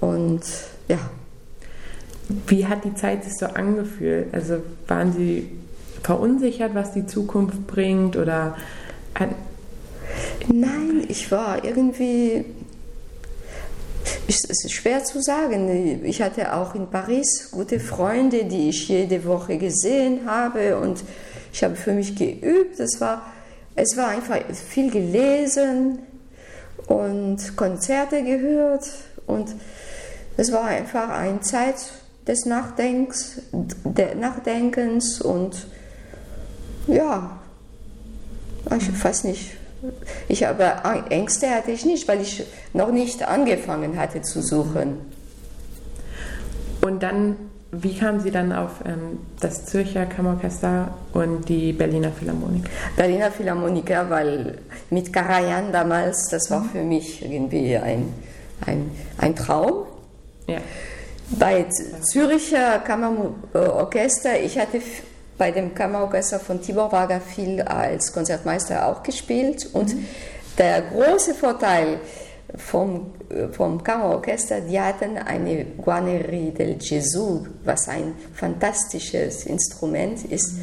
[0.00, 0.42] und
[0.88, 0.98] ja.
[2.46, 4.32] Wie hat die Zeit sich so angefühlt?
[4.32, 5.48] Also waren Sie
[6.02, 8.56] verunsichert, was die Zukunft bringt oder?
[10.48, 12.44] Nein, ich war irgendwie
[14.28, 16.04] es ist schwer zu sagen.
[16.04, 21.02] Ich hatte auch in Paris gute Freunde, die ich jede Woche gesehen habe und
[21.52, 22.78] ich habe für mich geübt.
[22.78, 23.22] Es war,
[23.74, 25.98] es war einfach viel gelesen
[26.86, 28.86] und Konzerte gehört
[29.26, 29.48] und
[30.36, 31.76] es war einfach eine Zeit
[32.26, 33.42] des Nachdenkens,
[34.18, 35.66] Nachdenkens und
[36.86, 37.38] ja,
[38.76, 39.56] ich weiß nicht,
[40.28, 40.64] ich habe
[41.08, 44.98] Ängste hatte ich nicht, weil ich noch nicht angefangen hatte zu suchen.
[46.82, 47.36] Und dann,
[47.72, 52.68] wie kamen Sie dann auf ähm, das Zürcher Kammerorchester und die Berliner Philharmoniker?
[52.96, 54.58] Berliner Philharmoniker, weil
[54.90, 58.12] mit Karajan damals, das war für mich irgendwie ein,
[58.66, 59.86] ein, ein Traum.
[60.46, 60.58] Ja.
[61.38, 61.66] Bei
[62.02, 64.80] Zürcher Kammerorchester, ich hatte
[65.38, 69.68] bei dem Kammerorchester von Tibor Varga viel als Konzertmeister auch gespielt.
[69.72, 70.06] Und mhm.
[70.58, 72.00] der große Vorteil
[72.56, 73.12] vom,
[73.52, 80.54] vom Kammerorchester, die hatten eine Guarnerie del Gesù, was ein fantastisches Instrument ist,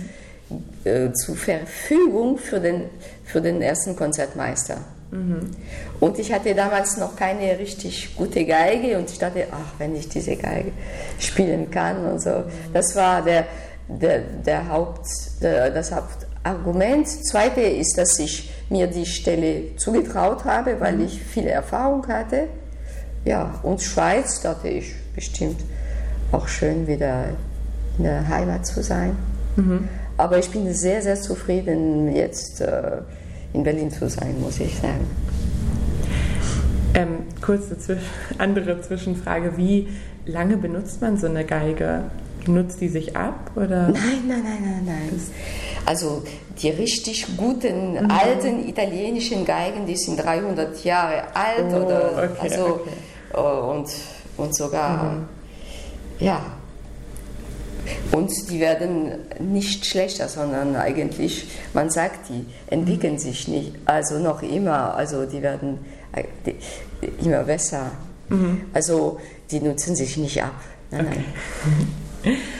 [0.50, 0.64] mhm.
[0.84, 2.90] äh, zur Verfügung für den,
[3.24, 4.78] für den ersten Konzertmeister.
[5.12, 5.52] Mhm.
[6.00, 10.10] Und ich hatte damals noch keine richtig gute Geige und ich dachte, ach, wenn ich
[10.10, 10.72] diese Geige
[11.20, 12.44] spielen kann und so.
[12.74, 13.46] Das war der,
[13.88, 15.08] der, der Haupt,
[15.42, 17.08] der, das Hauptargument.
[17.08, 22.48] Zweite ist, dass ich mir die Stelle zugetraut habe, weil ich viel Erfahrung hatte.
[23.24, 25.60] Ja, und Schweiz dachte ich bestimmt
[26.32, 27.26] auch schön wieder
[27.98, 29.16] in der Heimat zu sein.
[29.56, 29.88] Mhm.
[30.18, 33.02] Aber ich bin sehr, sehr zufrieden, jetzt äh,
[33.58, 35.08] in Berlin zu sein, muss ich sagen.
[36.94, 38.04] Ähm, kurze Zwisch
[38.38, 39.58] andere Zwischenfrage.
[39.58, 39.88] Wie
[40.26, 42.04] lange benutzt man so eine Geige?
[42.46, 43.52] Nutzt die sich ab?
[43.56, 43.90] Oder?
[43.90, 45.22] Nein, nein, nein, nein, nein.
[45.86, 46.24] Also
[46.62, 48.12] die richtig guten mhm.
[48.12, 52.90] alten italienischen Geigen, die sind 300 Jahre alt oh, oder okay, also okay.
[53.34, 53.90] Oh, und,
[54.38, 55.26] und sogar mhm.
[56.20, 56.42] ja
[58.12, 64.42] und die werden nicht schlechter, sondern eigentlich, man sagt, die entwickeln sich nicht, also noch
[64.42, 65.80] immer, also die werden
[66.14, 66.24] äh,
[67.24, 67.92] immer besser.
[68.30, 68.62] Mhm.
[68.74, 69.20] Also
[69.52, 70.60] die nutzen sich nicht ab.
[70.92, 71.24] Nein, okay.
[72.24, 72.38] nein.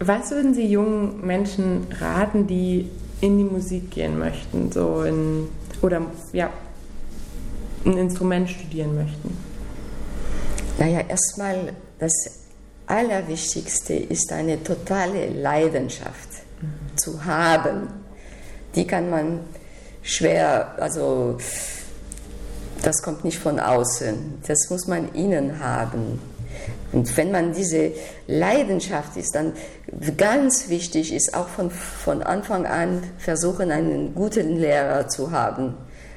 [0.00, 5.48] Was würden Sie jungen Menschen raten, die in die Musik gehen möchten, so in,
[5.82, 6.02] oder
[6.32, 6.50] ja,
[7.86, 9.36] ein Instrument studieren möchten?
[10.78, 12.43] Naja, erstmal das
[12.86, 16.28] Allerwichtigste ist eine totale Leidenschaft
[16.60, 16.96] mhm.
[16.96, 17.88] zu haben.
[18.74, 19.40] Die kann man
[20.02, 21.38] schwer, also
[22.82, 26.20] das kommt nicht von außen, das muss man innen haben.
[26.92, 27.92] Und wenn man diese
[28.26, 29.54] Leidenschaft ist, dann
[30.16, 35.74] ganz wichtig ist auch von, von Anfang an versuchen, einen guten Lehrer zu haben,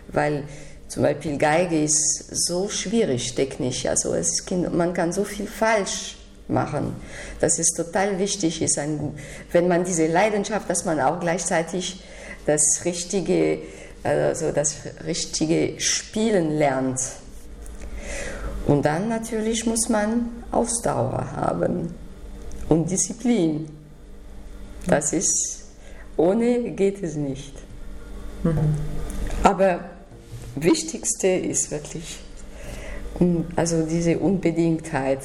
[0.10, 0.44] weil
[0.88, 6.96] zum Beispiel Geige ist so schwierig technisch, also es, man kann so viel falsch machen,
[7.40, 9.14] dass es total wichtig ist, ein,
[9.52, 12.04] wenn man diese Leidenschaft, dass man auch gleichzeitig
[12.46, 13.60] das richtige,
[14.04, 17.00] also das richtige Spielen lernt.
[18.66, 21.94] Und dann natürlich muss man Ausdauer haben
[22.70, 23.68] und Disziplin.
[24.88, 25.66] Das ist,
[26.16, 27.54] ohne geht es nicht.
[28.44, 28.76] Mhm.
[29.44, 29.80] Aber
[30.56, 32.20] Wichtigste ist wirklich
[33.56, 35.20] also diese Unbedingtheit.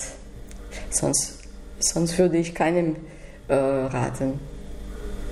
[0.91, 1.39] Sonst,
[1.79, 2.97] sonst würde ich keinem
[3.49, 4.41] äh, raten,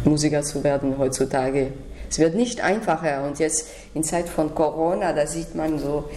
[0.05, 1.72] Musiker zu werden heutzutage.
[2.11, 6.11] Es wird nicht einfacher und jetzt in Zeit von Corona, da sieht man so,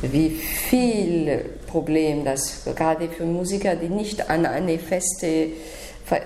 [0.00, 5.48] wie viel Problem das gerade für Musiker, die nicht an eine feste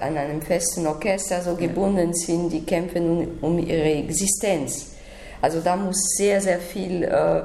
[0.01, 4.87] an einem festen Orchester so gebunden sind, die kämpfen um, ihre Existenz.
[5.41, 7.43] Also da muss sehr, sehr viel, äh,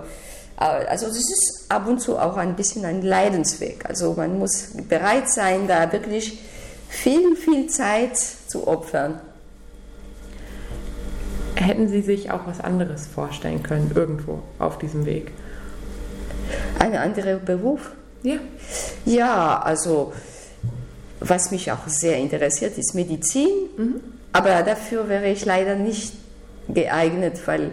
[0.62, 3.86] also es ist ab und zu auch ein bisschen ein Leidensweg.
[3.88, 6.40] Also man muss bereit sein, da wirklich
[6.90, 9.20] viel, viel Zeit zu opfern.
[11.56, 15.32] Hätten Sie sich auch was anderes vorstellen können, irgendwo auf diesem Weg?
[16.80, 17.92] Ein anderer Beruf?
[18.24, 18.38] Ja.
[19.06, 20.14] Ja, also
[21.20, 23.48] was mich auch sehr interessiert, ist Medizin.
[23.78, 23.96] Mhm.
[24.34, 26.14] Aber dafür wäre ich leider nicht
[26.68, 27.72] geeignet, weil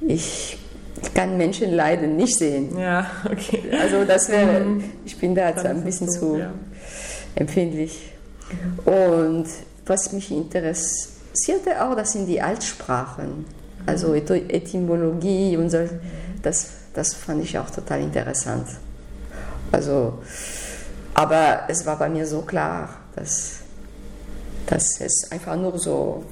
[0.00, 0.58] ich,
[1.02, 2.78] ich kann Menschenleiden nicht sehen.
[2.78, 3.62] Ja, okay.
[3.80, 4.84] Also das wäre, mhm.
[5.04, 6.52] ich bin da jetzt ein bisschen so, zu ja.
[7.34, 8.12] empfindlich.
[8.84, 9.46] Und
[9.86, 13.44] was mich interessierte auch, das sind die Altsprachen,
[13.86, 14.16] also mhm.
[14.48, 15.78] Etymologie und so.
[16.42, 18.66] Das, das fand ich auch total interessant.
[19.70, 20.18] Also,
[21.14, 23.60] aber es war bei mir so klar, dass,
[24.66, 26.24] dass es einfach nur so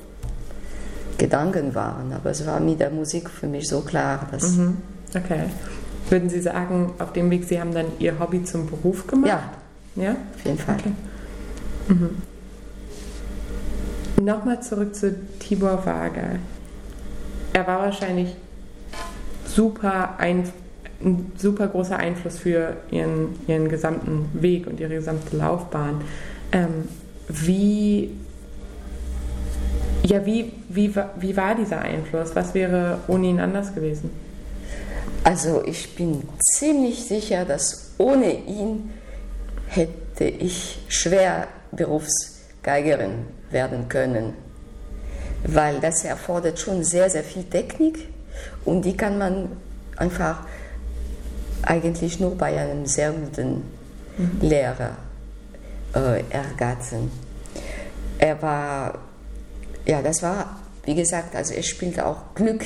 [1.18, 2.12] Gedanken waren.
[2.12, 4.26] Aber es war mit der Musik für mich so klar.
[4.30, 4.76] Dass mhm.
[5.14, 5.44] Okay.
[6.08, 9.28] Würden Sie sagen, auf dem Weg, Sie haben dann Ihr Hobby zum Beruf gemacht?
[9.28, 10.02] Ja.
[10.02, 10.12] Ja?
[10.12, 10.76] Auf jeden Fall.
[10.78, 10.92] Okay.
[11.88, 12.10] Mhm.
[14.24, 16.38] Nochmal zurück zu Tibor Wager.
[17.52, 18.36] Er war wahrscheinlich
[19.46, 20.48] super ein,
[21.02, 26.00] ein super großer Einfluss für ihren, ihren gesamten Weg und ihre gesamte Laufbahn.
[26.52, 26.88] Ähm,
[27.28, 28.12] wie
[30.06, 32.34] ja, wie, wie, wie war dieser Einfluss?
[32.34, 34.10] Was wäre ohne ihn anders gewesen?
[35.24, 38.92] Also ich bin ziemlich sicher, dass ohne ihn
[39.68, 44.34] hätte ich schwer Berufsgeigerin werden können,
[45.44, 48.08] weil das erfordert schon sehr, sehr viel Technik
[48.64, 49.48] und die kann man
[49.96, 50.46] einfach
[51.62, 53.64] eigentlich nur bei einem sehr guten
[54.16, 54.38] mhm.
[54.40, 54.90] Lehrer
[55.94, 57.10] äh, ergattern.
[58.18, 58.94] Er war
[59.86, 62.62] ja, das war, wie gesagt, also es spielte auch Glück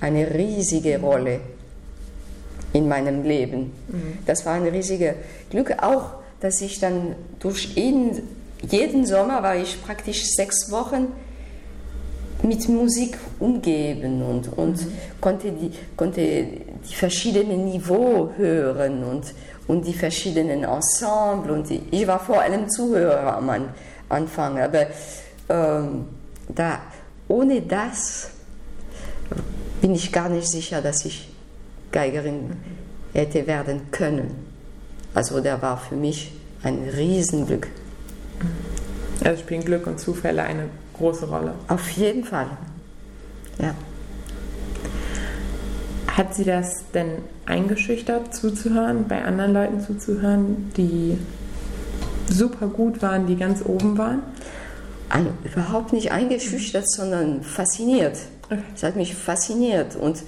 [0.00, 1.40] eine riesige Rolle
[2.72, 3.72] in meinem Leben.
[3.88, 4.18] Mhm.
[4.26, 5.14] Das war ein riesiges
[5.50, 8.22] Glück, auch dass ich dann durch ihn,
[8.68, 11.08] jeden Sommer war ich praktisch sechs Wochen
[12.42, 14.92] mit Musik umgeben und, und mhm.
[15.20, 16.20] konnte, die, konnte
[16.88, 19.24] die verschiedenen Niveaus hören und,
[19.66, 21.52] und die verschiedenen Ensemble.
[21.52, 23.68] Und die, ich war vor allem Zuhörer am
[24.08, 24.86] Anfang, aber
[25.50, 26.06] ähm,
[26.48, 26.80] da,
[27.30, 28.30] ohne das
[29.80, 31.32] bin ich gar nicht sicher, dass ich
[31.92, 32.56] Geigerin
[33.12, 34.34] hätte werden können.
[35.14, 37.68] Also der war für mich ein Riesenglück.
[39.24, 41.54] Also spielen Glück und Zufälle eine große Rolle.
[41.68, 42.48] Auf jeden Fall.
[43.58, 43.74] Ja.
[46.08, 51.16] Hat sie das denn eingeschüchtert zuzuhören, bei anderen Leuten zuzuhören, die
[52.28, 54.22] super gut waren, die ganz oben waren?
[55.10, 58.16] Also, überhaupt nicht eingeschüchtert, sondern fasziniert.
[58.46, 58.62] Okay.
[58.74, 59.96] Es hat mich fasziniert.
[59.96, 60.22] Und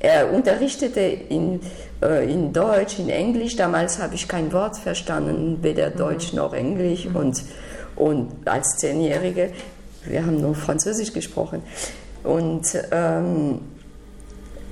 [0.00, 1.60] er unterrichtete in,
[2.02, 3.56] äh, in Deutsch, in Englisch.
[3.56, 7.06] Damals habe ich kein Wort verstanden, weder Deutsch noch Englisch.
[7.12, 7.42] Und,
[7.96, 9.52] und als Zehnjährige,
[10.04, 11.62] wir haben nur Französisch gesprochen.
[12.22, 13.60] Und ähm,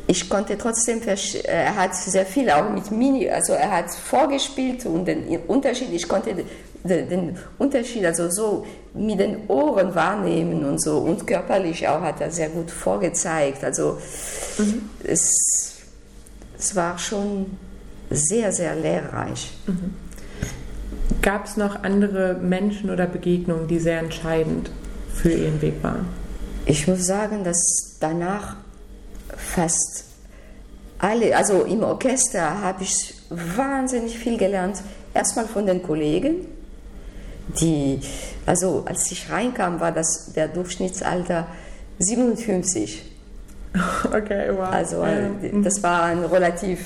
[0.06, 1.00] ich konnte trotzdem,
[1.44, 6.08] er hat sehr viel auch mit Mini, also er hat vorgespielt und den Unterschied, ich
[6.08, 6.34] konnte
[6.84, 12.20] den, den Unterschied also so mit den Ohren wahrnehmen und so und körperlich auch hat
[12.20, 13.62] er sehr gut vorgezeigt.
[13.64, 13.98] Also
[15.04, 15.30] es,
[16.58, 17.46] es war schon
[18.10, 19.52] sehr, sehr lehrreich.
[21.22, 24.70] Gab es noch andere Menschen oder Begegnungen, die sehr entscheidend
[25.14, 26.06] für ihren Weg waren?
[26.66, 28.56] Ich muss sagen, dass danach
[29.36, 30.04] fast
[30.98, 34.82] alle, also im Orchester habe ich wahnsinnig viel gelernt.
[35.14, 36.46] Erstmal von den Kollegen,
[37.60, 38.00] die,
[38.46, 41.46] also als ich reinkam, war das der Durchschnittsalter
[41.98, 43.06] 57.
[44.12, 44.68] Okay, wow.
[44.68, 46.80] Also äh, das war ein relativ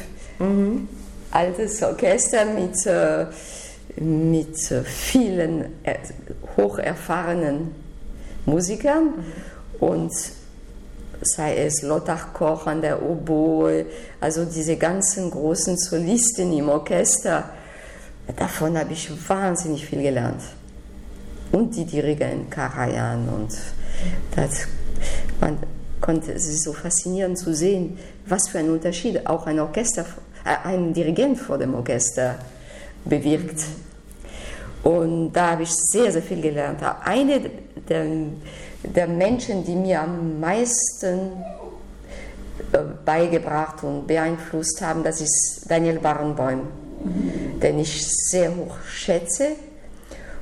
[1.30, 3.26] altes Orchester mit, äh,
[4.00, 5.96] mit äh, vielen äh,
[6.56, 7.74] hocherfahrenen
[8.46, 9.14] Musikern
[9.80, 10.12] und
[11.22, 13.86] sei es Lothar Koch an der Oboe,
[14.20, 17.48] also diese ganzen großen Solisten im Orchester,
[18.36, 20.42] davon habe ich wahnsinnig viel gelernt.
[21.52, 23.56] Und die Dirigent Karajan und
[24.34, 24.66] das,
[25.40, 25.58] man
[26.00, 30.04] konnte es ist so faszinierend zu sehen, was für ein Unterschied auch ein Orchester,
[30.44, 32.36] äh, ein Dirigent vor dem Orchester
[33.04, 33.60] bewirkt.
[34.82, 36.80] Und da habe ich sehr, sehr viel gelernt.
[37.04, 37.50] Eine
[37.88, 38.04] der,
[38.82, 41.32] der Menschen, die mir am meisten
[42.72, 46.60] äh, beigebracht und beeinflusst haben, das ist Daniel Barenboim,
[47.62, 49.52] den ich sehr hoch schätze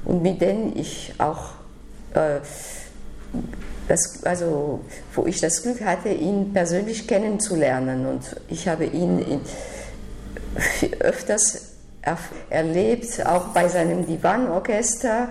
[0.04, 1.52] und mit dem ich auch,
[2.14, 2.40] äh,
[3.88, 4.80] das, also,
[5.14, 8.06] wo ich das Glück hatte, ihn persönlich kennenzulernen.
[8.06, 9.40] Und ich habe ihn in,
[11.00, 11.72] öfters
[12.02, 12.18] er,
[12.50, 15.28] erlebt, auch bei seinem Divanorchester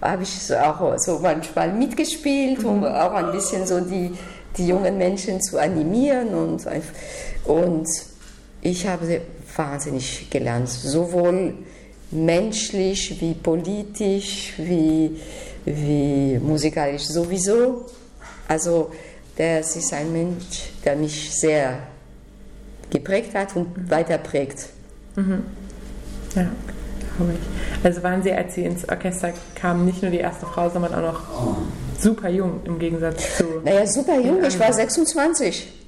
[0.00, 4.16] habe ich auch so manchmal mitgespielt, um auch ein bisschen so die,
[4.56, 6.66] die jungen Menschen zu animieren und,
[7.44, 7.86] und
[8.62, 9.20] ich habe
[9.56, 11.54] wahnsinnig gelernt, sowohl
[12.10, 15.18] menschlich wie politisch wie,
[15.64, 17.86] wie musikalisch sowieso.
[18.48, 18.90] Also
[19.36, 21.78] das ist ein Mensch, der mich sehr
[22.90, 24.68] geprägt hat und weiter prägt.
[25.16, 26.50] Ja,
[27.16, 27.84] glaube ich.
[27.84, 31.12] Also waren Sie, als Sie ins Orchester kamen, nicht nur die erste Frau, sondern auch
[31.12, 31.56] noch
[31.98, 33.44] super jung im Gegensatz zu.
[33.64, 35.81] Naja, super jung, ich war 26.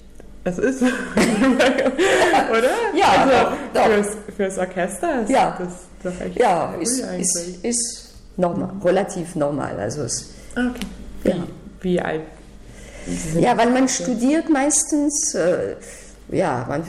[0.45, 0.83] Das ist.
[0.83, 2.71] Oder?
[2.95, 3.87] Ja, also doch, doch.
[3.87, 5.59] Fürs, fürs Orchester ist Ja.
[5.59, 5.69] das
[6.03, 9.79] doch echt Ja, früh ist, ist, ist normal, relativ normal.
[9.79, 10.87] Also es, Ah, okay.
[11.23, 11.37] Wie, Ja.
[11.81, 12.21] wie alt?
[13.39, 15.77] Ja, weil man studiert meistens, äh,
[16.31, 16.83] ja, man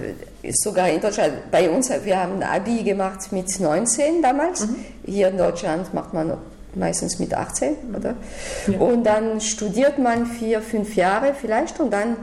[0.43, 4.67] ist sogar in Deutschland, bei uns, wir haben ein Abi gemacht mit 19 damals.
[5.05, 6.37] Hier in Deutschland macht man
[6.75, 8.15] meistens mit 18, oder?
[8.67, 8.79] Ja.
[8.79, 12.15] Und dann studiert man vier, fünf Jahre vielleicht und dann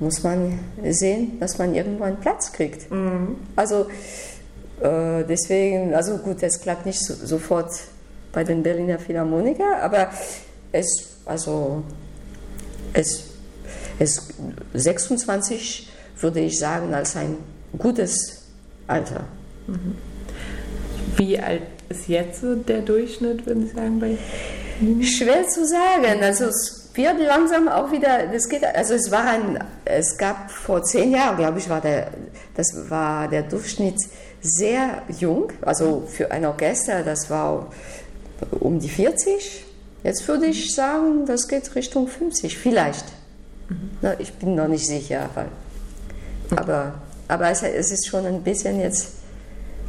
[0.00, 0.58] muss man
[0.90, 2.86] sehen, dass man irgendwo einen Platz kriegt.
[3.56, 3.86] Also
[4.80, 7.70] äh, deswegen, also gut, es klappt nicht so, sofort
[8.32, 10.10] bei den Berliner Philharmoniker, aber
[10.72, 10.86] es,
[11.24, 11.82] also
[12.92, 13.24] es,
[13.98, 14.28] es
[14.74, 17.36] 26 würde ich sagen als ein
[17.78, 18.42] gutes
[18.86, 19.24] Alter.
[21.16, 24.18] Wie alt ist jetzt so der Durchschnitt, würden Sie sagen, bei
[25.04, 26.22] Schwer zu sagen.
[26.22, 30.82] Also es wird langsam auch wieder, das geht, also es war ein, es gab vor
[30.82, 32.08] zehn Jahren, glaube ich, war der,
[32.54, 33.96] das war der Durchschnitt
[34.40, 37.72] sehr jung, also für ein Orchester, das war
[38.60, 39.64] um die 40.
[40.02, 43.06] Jetzt würde ich sagen, das geht Richtung 50, vielleicht.
[44.02, 45.48] Na, ich bin noch nicht sicher, weil,
[46.56, 46.94] aber,
[47.26, 49.14] aber es, es ist schon ein bisschen jetzt,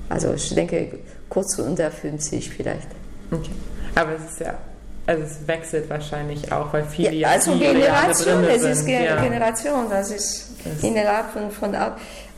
[0.08, 1.00] also ich denke
[1.30, 2.88] kurz unter 50 vielleicht.
[3.32, 3.52] Okay.
[3.96, 4.58] Aber es ist ja,
[5.08, 8.72] also es wechselt wahrscheinlich auch, weil viele Ja, also viele Jahre Generation, es sind.
[8.72, 9.22] ist Ge ja.
[9.22, 11.92] Generation, das ist Das- innerhalb von, von au-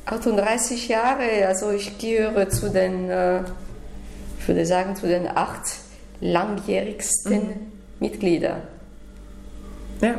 [0.05, 3.39] 38 Jahren, also ich gehöre zu den, äh,
[4.39, 5.63] ich würde sagen, zu den acht
[6.22, 8.61] langjährigsten Mitgliedern.
[10.01, 10.15] ja.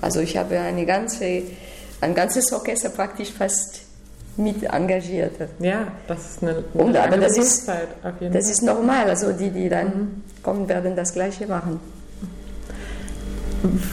[0.00, 1.42] Also ich habe eine ganze,
[2.00, 3.80] ein ganzes Orchester praktisch fast
[4.38, 5.32] mit engagiert.
[5.58, 7.68] ja, das ist eine, eine Und, aber das ist-
[8.20, 8.52] jeden Das Fall.
[8.52, 11.80] ist normal, also die, die dann kommen, werden das Gleiche machen.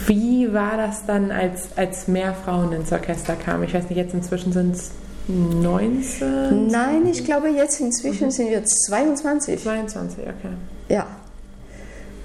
[0.06, 3.64] Wie war das dann, als, als mehr Frauen ins Orchester kamen?
[3.64, 4.92] Ich weiß nicht, jetzt inzwischen sind es
[5.28, 6.68] 19?
[6.68, 8.30] Nein, ich glaube, jetzt inzwischen mhm.
[8.30, 9.60] sind wir 22.
[9.60, 10.54] 22, okay.
[10.88, 11.06] Ja.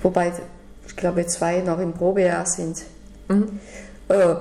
[0.03, 0.32] Wobei,
[0.88, 2.84] ich glaube, zwei noch im Probejahr sind.
[3.28, 3.59] Mhm.
[4.07, 4.36] Äh,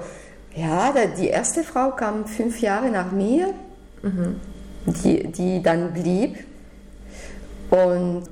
[0.57, 3.55] ja, die erste Frau kam fünf Jahre nach mir,
[4.03, 4.41] mhm.
[4.87, 6.45] die, die dann blieb.
[7.71, 8.25] Und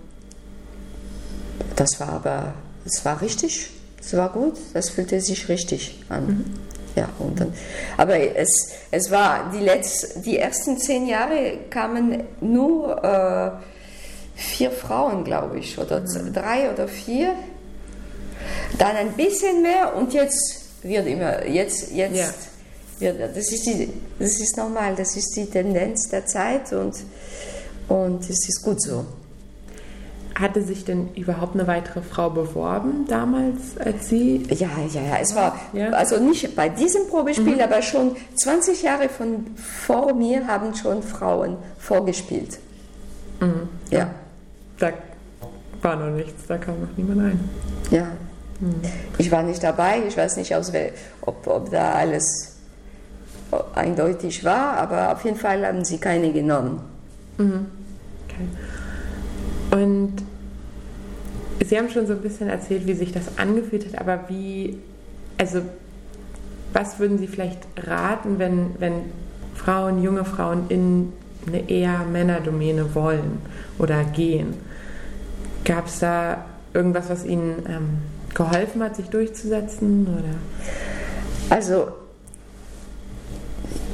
[1.77, 2.55] das war aber,
[2.85, 6.27] es war richtig, es war gut, das fühlte sich richtig an.
[6.27, 6.45] Mhm.
[6.97, 7.53] Ja, und dann,
[7.97, 13.51] aber es, es war die, letzten, die ersten zehn Jahre kamen nur äh,
[14.35, 16.33] vier Frauen, glaube ich, oder mhm.
[16.33, 17.35] drei oder vier.
[18.79, 22.29] Dann ein bisschen mehr und jetzt wird immer, jetzt, jetzt ja.
[23.01, 23.89] Wird, das ist, die,
[24.19, 26.95] das ist normal, das ist die Tendenz der Zeit und,
[27.89, 29.05] und es ist gut so.
[30.35, 34.45] Hatte sich denn überhaupt eine weitere Frau beworben damals als Sie?
[34.51, 35.19] Ja, ja, ja.
[35.21, 35.91] Es war ja.
[35.91, 37.61] also nicht bei diesem Probespiel, mhm.
[37.61, 42.59] aber schon 20 Jahre von vor mir haben schon Frauen vorgespielt.
[43.41, 43.69] Mhm.
[43.91, 44.11] Ja.
[44.79, 44.93] Da
[45.83, 47.51] war noch nichts, da kam noch niemand ein.
[47.91, 48.05] Ja.
[48.61, 48.81] Mhm.
[49.19, 52.58] Ich war nicht dabei, ich weiß nicht, ob, ob da alles
[53.75, 56.81] eindeutig war, aber auf jeden Fall haben sie keine genommen.
[57.39, 57.67] Mhm.
[58.27, 59.83] Okay.
[59.83, 60.23] Und
[61.67, 64.79] Sie haben schon so ein bisschen erzählt, wie sich das angefühlt hat, aber wie,
[65.37, 65.63] also
[66.73, 68.95] was würden Sie vielleicht raten, wenn, wenn
[69.55, 71.13] Frauen, junge Frauen in
[71.47, 73.41] eine eher Männerdomäne wollen
[73.79, 74.55] oder gehen?
[75.65, 76.45] Gab es da
[76.75, 77.89] irgendwas, was Ihnen ähm,
[78.35, 80.07] geholfen hat, sich durchzusetzen?
[80.07, 81.55] Oder?
[81.55, 81.89] Also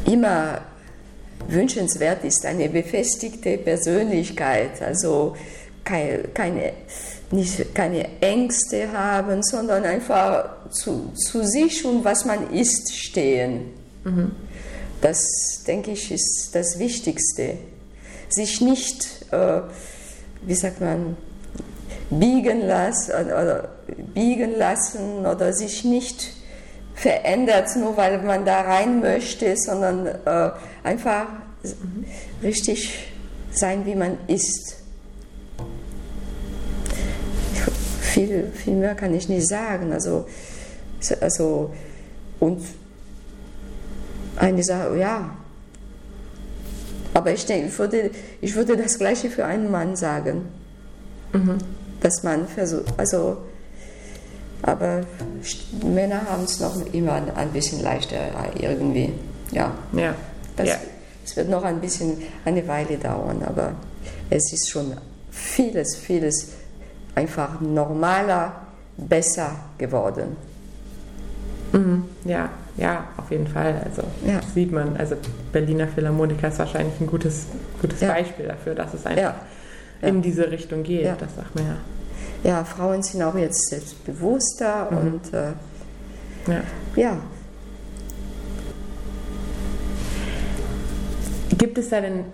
[0.06, 0.60] immer
[1.48, 5.36] wünschenswert ist eine befestigte Persönlichkeit, also
[5.84, 6.72] keine,
[7.30, 13.66] nicht, keine Ängste haben, sondern einfach zu, zu sich und was man ist stehen.
[14.04, 14.32] Mhm.
[15.00, 17.58] Das, denke ich, ist das Wichtigste.
[18.30, 19.60] Sich nicht, äh,
[20.42, 21.16] wie sagt man,
[22.10, 23.68] biegen lassen oder
[24.14, 26.32] biegen lassen oder sich nicht
[26.94, 30.50] verändert, nur weil man da rein möchte, sondern äh,
[30.82, 31.26] einfach
[32.42, 33.12] richtig
[33.52, 34.76] sein, wie man ist.
[38.00, 39.92] Viel, viel mehr kann ich nicht sagen.
[39.92, 40.26] Also,
[41.20, 41.72] also
[42.38, 42.62] und
[44.36, 45.36] eine Sache, ja.
[47.12, 50.46] Aber ich denke, ich würde, ich würde das Gleiche für einen Mann sagen.
[51.32, 51.58] Mhm
[52.04, 53.38] dass man versucht, also,
[54.66, 55.02] aber
[55.84, 58.16] Männer haben es noch immer ein bisschen leichter
[58.58, 59.12] irgendwie,
[59.52, 59.72] ja.
[59.92, 60.14] Ja.
[60.56, 60.76] Das, ja.
[61.24, 63.72] Es wird noch ein bisschen, eine Weile dauern, aber
[64.30, 64.92] es ist schon
[65.30, 66.52] vieles, vieles
[67.14, 68.52] einfach normaler,
[68.96, 70.36] besser geworden.
[71.72, 73.82] Mhm, ja, ja, auf jeden Fall.
[73.84, 74.40] Also ja.
[74.54, 75.16] sieht man, also
[75.52, 77.46] Berliner Philharmoniker ist wahrscheinlich ein gutes,
[77.80, 78.12] gutes ja.
[78.12, 79.34] Beispiel dafür, dass es einfach
[80.00, 81.04] in diese Richtung geht.
[81.06, 81.76] Das sagt man ja.
[82.44, 84.98] Ja, Frauen sind auch jetzt selbstbewusster mhm.
[84.98, 85.52] und äh,
[86.46, 86.62] ja.
[86.94, 87.16] ja.
[91.56, 92.26] Gibt es da denn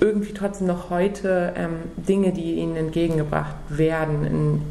[0.00, 4.62] irgendwie trotzdem noch heute ähm, Dinge, die Ihnen entgegengebracht werden in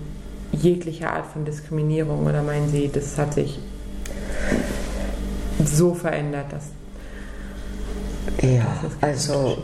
[0.51, 2.27] jeglicher Art von Diskriminierung?
[2.27, 3.57] Oder meinen Sie, das hat sich
[5.65, 6.65] so verändert, dass.
[8.41, 9.57] Ja, das also.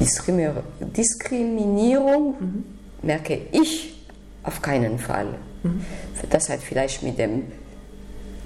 [0.00, 2.64] Diskriminierung mhm.
[3.02, 4.06] merke ich
[4.42, 5.26] auf keinen Fall.
[5.62, 5.84] Mhm.
[6.30, 7.44] Das hat vielleicht mit dem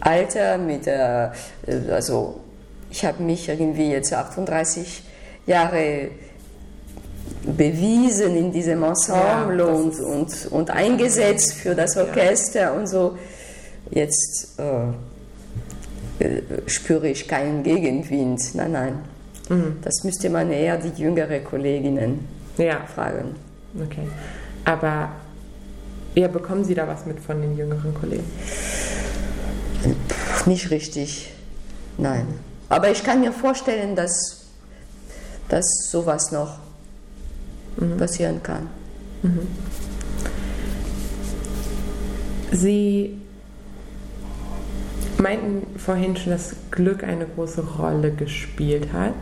[0.01, 1.33] Alter, mit der,
[1.91, 2.41] also
[2.91, 5.03] ich habe mich irgendwie jetzt 38
[5.47, 6.09] Jahre
[7.45, 12.73] bewiesen in diesem Ensemble ja, und, und, und eingesetzt für das Orchester ja.
[12.73, 13.17] und so.
[13.91, 18.55] Jetzt äh, äh, spüre ich keinen Gegenwind.
[18.55, 19.14] Nein, nein.
[19.49, 19.79] Mhm.
[19.83, 22.27] Das müsste man eher die jüngere Kolleginnen
[22.57, 22.81] ja.
[22.87, 23.35] fragen.
[23.83, 24.09] Okay.
[24.65, 25.11] Aber
[26.15, 28.25] ja, bekommen Sie da was mit von den jüngeren Kollegen?
[30.47, 31.33] Nicht richtig.
[31.99, 32.27] Nein.
[32.69, 34.45] Aber ich kann mir vorstellen, dass,
[35.49, 36.59] dass sowas noch
[37.77, 37.97] mhm.
[37.97, 38.69] passieren kann.
[39.23, 39.47] Mhm.
[42.53, 43.19] Sie
[45.19, 49.15] meinten vorhin schon, dass Glück eine große Rolle gespielt hat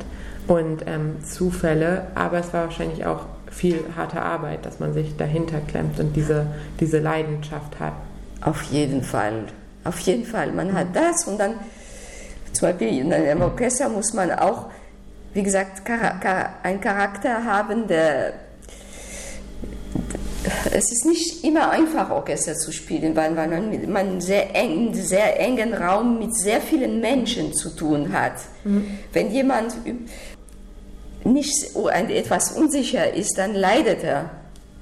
[0.49, 5.61] und ähm, Zufälle, aber es war wahrscheinlich auch viel harte Arbeit, dass man sich dahinter
[5.61, 6.47] klemmt und diese,
[6.81, 7.93] diese Leidenschaft hat.
[8.41, 9.45] Auf jeden Fall,
[9.85, 10.53] auf jeden Fall.
[10.53, 11.55] Man hat das und dann
[12.53, 14.67] zum Beispiel in einem Orchester muss man auch,
[15.35, 15.83] wie gesagt,
[16.63, 18.35] einen Charakter haben, der
[20.73, 25.39] es ist nicht immer einfach, Orchester zu spielen, weil man, man sehr eng, einen sehr
[25.39, 28.35] engen Raum mit sehr vielen Menschen zu tun hat.
[28.65, 28.99] Mhm.
[29.13, 29.75] Wenn jemand
[31.25, 31.77] nicht
[32.09, 34.31] etwas unsicher ist, dann leidet er.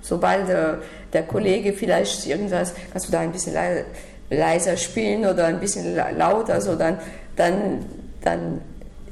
[0.03, 0.83] Sobald der,
[1.13, 3.55] der Kollege vielleicht irgendwas, kannst du da ein bisschen
[4.31, 6.99] leiser spielen oder ein bisschen lauter, so dann,
[7.37, 7.85] dann,
[8.23, 8.61] dann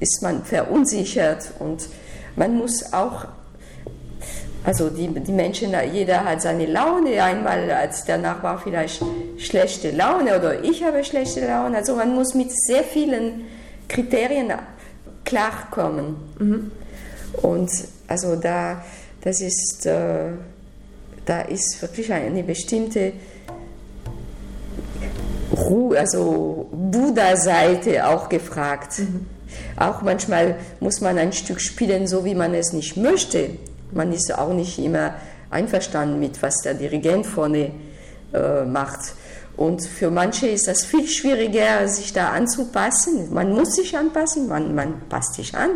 [0.01, 1.88] ist man verunsichert und
[2.36, 3.26] man muss auch
[4.65, 7.23] also die, die Menschen, jeder hat seine Laune.
[7.23, 9.03] Einmal als der Nachbar vielleicht
[9.39, 11.77] schlechte Laune oder ich habe schlechte Laune.
[11.77, 13.47] Also man muss mit sehr vielen
[13.89, 14.53] Kriterien
[15.25, 16.17] klarkommen.
[16.39, 16.71] Mhm.
[17.43, 17.71] Und
[18.09, 18.83] also da,
[19.23, 20.31] das ist, äh,
[21.25, 23.13] da ist wirklich eine bestimmte
[25.57, 28.99] Ruhe, also Buddha-Seite auch gefragt.
[28.99, 29.27] Mhm.
[29.77, 33.51] Auch manchmal muss man ein Stück spielen, so wie man es nicht möchte.
[33.93, 35.14] Man ist auch nicht immer
[35.51, 37.70] einverstanden mit, was der Dirigent vorne
[38.32, 39.14] äh, macht.
[39.57, 43.32] Und für manche ist das viel schwieriger, sich da anzupassen.
[43.32, 45.70] Man muss sich anpassen, man, man passt sich an.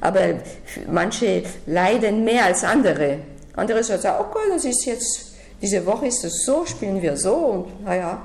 [0.00, 0.20] Aber
[0.90, 3.18] manche leiden mehr als andere.
[3.54, 7.34] Andere sagen, okay, das ist jetzt, diese Woche ist es so, spielen wir so.
[7.34, 8.22] Und naja,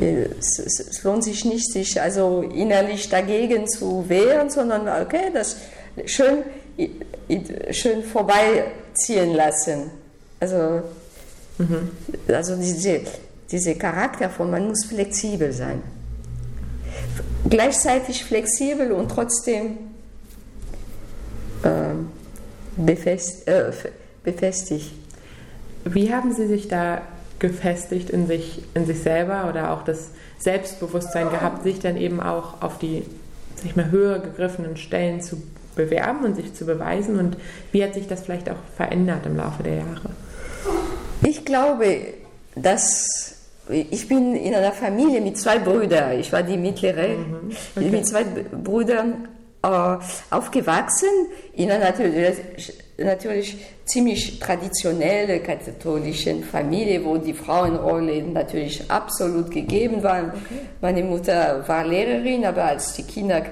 [0.00, 5.56] es, es, lohnt sich nicht, sich also innerlich dagegen zu wehren, sondern okay, das
[6.06, 6.44] schön
[7.70, 9.90] schön vorbeiziehen lassen.
[10.40, 10.82] Also,
[11.58, 11.90] mhm.
[12.28, 13.00] also diese,
[13.50, 15.82] diese Charakter von man muss flexibel sein.
[17.48, 19.78] Gleichzeitig flexibel und trotzdem
[21.62, 21.94] äh,
[22.76, 23.72] befest, äh,
[24.22, 24.92] befestigt.
[25.84, 27.02] Wie haben Sie sich da
[27.38, 32.62] gefestigt in sich, in sich selber oder auch das Selbstbewusstsein gehabt, sich dann eben auch
[32.62, 33.02] auf die
[33.56, 35.42] sag mal, höher gegriffenen Stellen zu
[35.74, 37.18] bewerben und sich zu beweisen?
[37.18, 37.36] Und
[37.72, 40.10] wie hat sich das vielleicht auch verändert im Laufe der Jahre?
[41.22, 41.98] Ich glaube,
[42.56, 43.34] dass
[43.68, 46.18] ich bin in einer Familie mit zwei Brüdern.
[46.18, 47.16] Ich war die mittlere.
[47.16, 47.50] Mhm.
[47.74, 47.90] Okay.
[47.90, 49.28] Mit zwei Brüdern
[49.62, 49.96] äh,
[50.30, 51.08] aufgewachsen
[51.54, 52.36] in einer natürlich,
[52.98, 53.56] natürlich
[53.86, 60.24] ziemlich traditionellen katholischen Familie, wo die Frauenrolle natürlich absolut gegeben war.
[60.24, 60.34] Okay.
[60.82, 63.42] Meine Mutter war Lehrerin, aber als die Kinder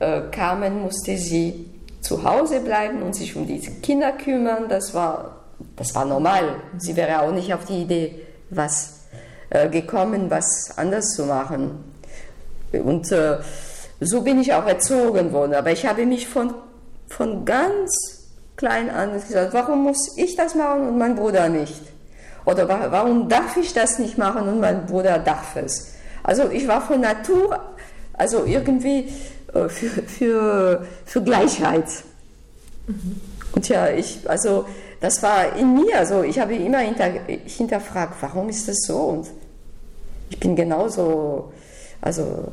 [0.00, 1.66] äh, kamen, musste sie
[2.00, 4.64] zu Hause bleiben und sich um die Kinder kümmern.
[4.68, 5.36] Das war,
[5.76, 6.56] das war normal.
[6.78, 9.00] Sie wäre auch nicht auf die Idee was,
[9.50, 11.84] äh, gekommen, was anders zu machen.
[12.72, 13.38] Und äh,
[14.00, 15.54] so bin ich auch erzogen worden.
[15.54, 16.54] Aber ich habe mich von,
[17.08, 17.90] von ganz
[18.56, 21.82] klein an gesagt, warum muss ich das machen und mein Bruder nicht?
[22.46, 25.94] Oder warum darf ich das nicht machen und mein Bruder darf es?
[26.22, 27.60] Also ich war von Natur,
[28.14, 29.12] also irgendwie
[29.52, 31.86] für, für, für Gleichheit.
[32.86, 33.20] Mhm.
[33.52, 34.66] Und ja, ich, also
[35.00, 38.96] das war in mir, also ich habe immer hinter, hinterfragt, warum ist das so?
[38.96, 39.26] Und
[40.28, 41.52] ich bin genauso,
[42.00, 42.52] also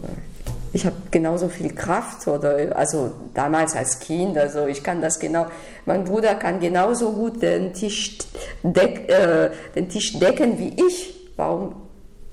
[0.74, 5.48] ich habe genauso viel Kraft oder also damals als Kind, also ich kann das genau,
[5.86, 8.18] mein Bruder kann genauso gut den Tisch,
[8.64, 11.16] deck, äh, den Tisch decken wie ich.
[11.36, 11.76] Warum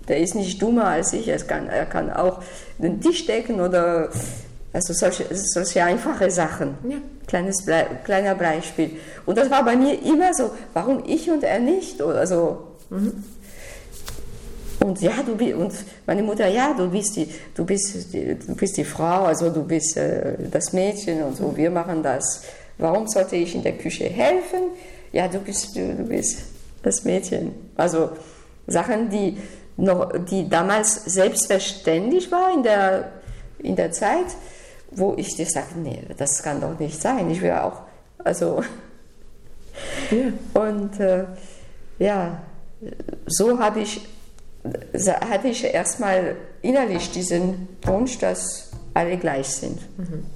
[0.08, 2.42] der ist nicht dummer als ich, er kann, er kann auch
[2.78, 4.10] den Tisch decken oder
[4.74, 6.76] also solche, solche einfache Sachen.
[6.88, 6.96] Ja.
[7.28, 8.90] Kleines Ble kleiner Beispiel.
[9.24, 12.02] Und das war bei mir immer so, warum ich und er nicht?
[12.02, 12.72] Oder so.
[12.90, 13.24] Mhm.
[14.80, 15.72] Und ja, du bist, und
[16.06, 19.62] meine Mutter, ja, du bist die, du bist die, du bist die Frau, also du
[19.62, 22.42] bist äh, das Mädchen und so, wir machen das.
[22.76, 24.72] Warum sollte ich in der Küche helfen?
[25.12, 26.40] Ja, du bist, du, du bist
[26.82, 27.52] das Mädchen.
[27.76, 28.10] Also
[28.66, 29.38] Sachen, die
[29.76, 33.12] noch, die damals selbstverständlich war in der,
[33.60, 34.26] in der Zeit,
[34.96, 37.30] wo ich dir sage, nee, das kann doch nicht sein.
[37.30, 37.82] Ich will auch,
[38.18, 38.62] also.
[40.10, 40.62] Ja.
[40.62, 41.24] Und äh,
[41.98, 42.40] ja,
[43.26, 44.06] so habe ich,
[45.04, 49.80] hatte ich erstmal innerlich diesen Wunsch, dass alle gleich sind.
[49.98, 50.26] Mhm.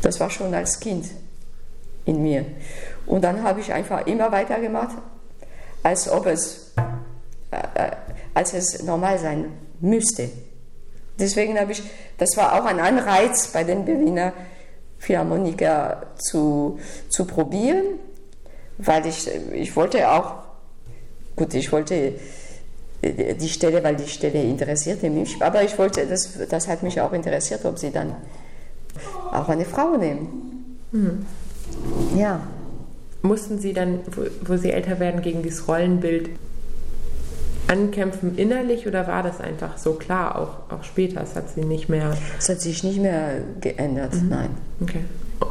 [0.00, 1.06] Das war schon als Kind
[2.04, 2.44] in mir.
[3.06, 4.96] Und dann habe ich einfach immer weitergemacht,
[5.82, 6.72] als ob es
[7.50, 7.90] äh,
[8.34, 10.30] als es normal sein müsste.
[11.22, 11.82] Deswegen habe ich,
[12.18, 14.32] das war auch ein Anreiz bei den Berliner
[14.98, 17.84] Philharmoniker zu, zu probieren,
[18.78, 20.34] weil ich, ich wollte auch,
[21.36, 22.14] gut, ich wollte
[23.02, 27.12] die Stelle, weil die Stelle interessierte mich, aber ich wollte, das, das hat mich auch
[27.12, 28.16] interessiert, ob sie dann
[29.32, 30.78] auch eine Frau nehmen.
[30.90, 31.26] Mhm.
[32.16, 32.40] Ja.
[33.22, 36.30] Mussten Sie dann, wo, wo Sie älter werden, gegen dieses Rollenbild
[37.72, 41.22] ankämpfen innerlich oder war das einfach so klar, auch, auch später?
[41.22, 42.14] Es hat sie nicht mehr.
[42.38, 44.28] Es hat sich nicht mehr geändert, mhm.
[44.28, 44.50] nein.
[44.82, 45.04] Okay.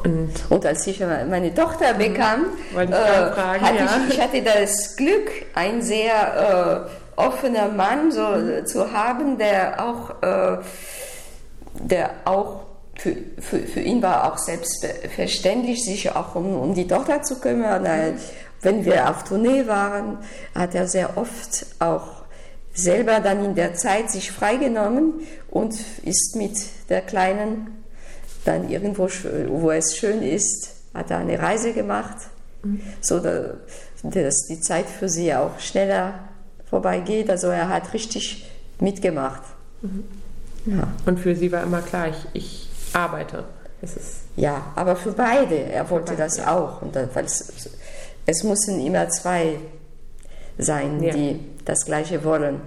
[0.04, 2.46] Und, und, als ich meine Tochter bekam,
[2.76, 4.00] äh, fragen, hatte ja.
[4.08, 8.66] ich, ich, hatte das Glück, ein sehr äh, offener Mann so, mhm.
[8.66, 10.58] zu haben, der auch, äh,
[11.74, 12.62] der auch
[12.96, 17.86] für, für, für ihn war auch selbstverständlich, sich auch um, um die Tochter zu kümmern.
[18.62, 20.20] Wenn wir auf Tournee waren,
[20.54, 22.22] hat er sehr oft auch
[22.74, 25.14] selber dann in der Zeit sich freigenommen
[25.50, 26.58] und ist mit
[26.90, 27.84] der Kleinen
[28.46, 29.10] dann irgendwo,
[29.50, 32.18] wo es schön ist, hat er eine Reise gemacht,
[32.64, 32.82] mhm.
[33.02, 36.30] so dass die Zeit für sie auch schneller
[36.70, 37.30] vorbeigeht.
[37.30, 38.50] Also er hat richtig
[38.80, 39.44] mitgemacht.
[39.82, 40.04] Mhm.
[40.66, 40.88] Ja.
[41.06, 43.46] Und für sie war immer klar, ich, ich arbeite.
[44.36, 45.56] ja, aber für beide.
[45.56, 46.56] Er wollte beide, das ja.
[46.56, 46.82] auch.
[46.82, 47.70] Und weil es,
[48.26, 49.58] es mussten immer zwei
[50.58, 51.14] sein, ja.
[51.14, 52.62] die das Gleiche wollen.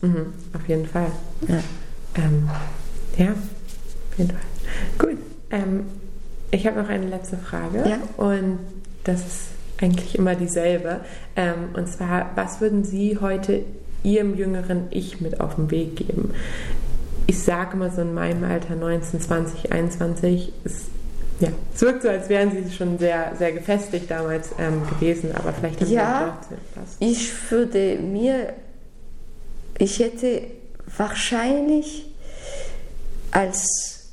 [0.00, 1.10] Mhm, auf jeden Fall.
[1.48, 1.60] Ja.
[2.16, 2.48] Ähm,
[3.16, 4.40] ja, auf jeden Fall.
[4.98, 5.18] Gut.
[5.50, 5.86] Ähm,
[6.50, 7.84] ich habe noch eine letzte Frage.
[7.88, 7.98] Ja.
[8.16, 8.58] Und
[9.04, 9.40] das ist
[9.80, 11.00] eigentlich immer dieselbe.
[11.36, 13.62] Ähm, und zwar, was würden Sie heute
[14.02, 16.32] Ihrem jüngeren Ich mit auf den Weg geben?
[17.26, 20.86] Ich sage mal so in meinem Alter 19, 20, 21 ist
[21.40, 25.52] ja, es wirkt so, als wären Sie schon sehr, sehr gefestigt damals ähm, gewesen, aber
[25.52, 27.10] vielleicht haben ja, Sie auch.
[27.10, 28.52] Ich würde mir,
[29.78, 30.42] ich hätte
[30.96, 32.06] wahrscheinlich
[33.30, 34.10] als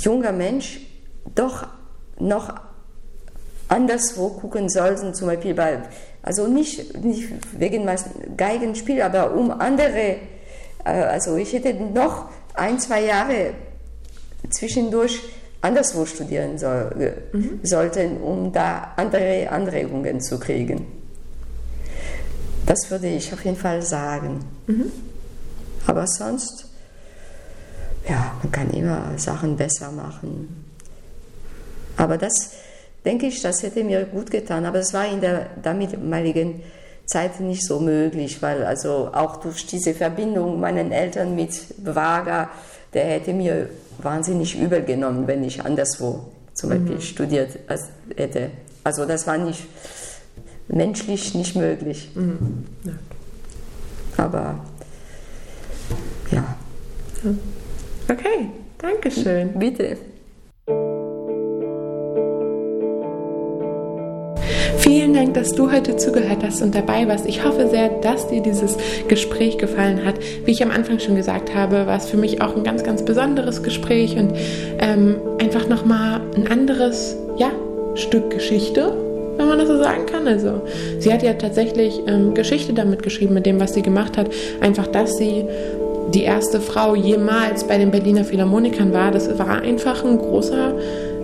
[0.00, 0.80] junger Mensch
[1.34, 1.66] doch
[2.18, 2.54] noch
[3.68, 5.82] anderswo gucken sollten, zum Beispiel bei,
[6.22, 7.88] also nicht, nicht wegen
[8.36, 10.16] Geigenspiel, aber um andere,
[10.84, 13.54] äh, also ich hätte noch ein, zwei Jahre
[14.50, 15.20] zwischendurch
[15.66, 17.60] anderswo studieren soll, mhm.
[17.62, 20.86] sollten, um da andere Anregungen zu kriegen.
[22.66, 24.44] Das würde ich auf jeden Fall sagen.
[24.66, 24.92] Mhm.
[25.86, 26.68] Aber sonst,
[28.08, 30.64] ja, man kann immer Sachen besser machen.
[31.96, 32.52] Aber das,
[33.04, 34.66] denke ich, das hätte mir gut getan.
[34.66, 36.62] Aber es war in der damaligen
[37.06, 42.50] Zeit nicht so möglich, weil also auch durch diese Verbindung meinen Eltern mit Wager,
[42.92, 43.68] der hätte mir
[44.02, 47.00] wahnsinnig übel genommen, wenn ich anderswo zum Beispiel mhm.
[47.00, 47.58] studiert
[48.16, 48.50] hätte.
[48.84, 49.66] Also das war nicht
[50.68, 52.10] menschlich nicht möglich.
[52.14, 52.64] Mhm.
[52.84, 52.92] Ja.
[54.16, 54.64] Aber
[56.30, 56.56] ja.
[58.08, 59.58] Okay, danke schön.
[59.58, 59.98] Bitte.
[64.86, 67.26] Vielen Dank, dass du heute zugehört hast und dabei warst.
[67.26, 68.76] Ich hoffe sehr, dass dir dieses
[69.08, 70.14] Gespräch gefallen hat.
[70.44, 73.04] Wie ich am Anfang schon gesagt habe, war es für mich auch ein ganz, ganz
[73.04, 74.34] besonderes Gespräch und
[74.78, 77.50] ähm, einfach nochmal ein anderes ja,
[77.96, 78.96] Stück Geschichte,
[79.36, 80.28] wenn man das so sagen kann.
[80.28, 80.62] Also
[81.00, 84.28] sie hat ja tatsächlich ähm, Geschichte damit geschrieben, mit dem, was sie gemacht hat.
[84.60, 85.46] Einfach, dass sie
[86.14, 89.10] die erste Frau jemals bei den Berliner Philharmonikern war.
[89.10, 90.74] Das war einfach ein großer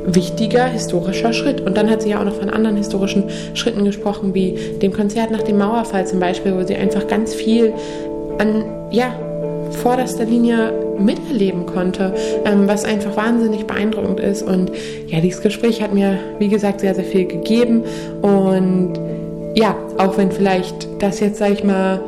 [0.07, 1.61] wichtiger historischer Schritt.
[1.61, 3.25] Und dann hat sie ja auch noch von anderen historischen
[3.55, 7.73] Schritten gesprochen, wie dem Konzert nach dem Mauerfall zum Beispiel, wo sie einfach ganz viel
[8.39, 9.15] an, ja,
[9.71, 14.43] vorderster Linie miterleben konnte, ähm, was einfach wahnsinnig beeindruckend ist.
[14.43, 14.71] Und
[15.07, 17.83] ja, dieses Gespräch hat mir, wie gesagt, sehr, sehr viel gegeben.
[18.21, 18.95] Und
[19.55, 22.01] ja, auch wenn vielleicht das jetzt, sag ich mal,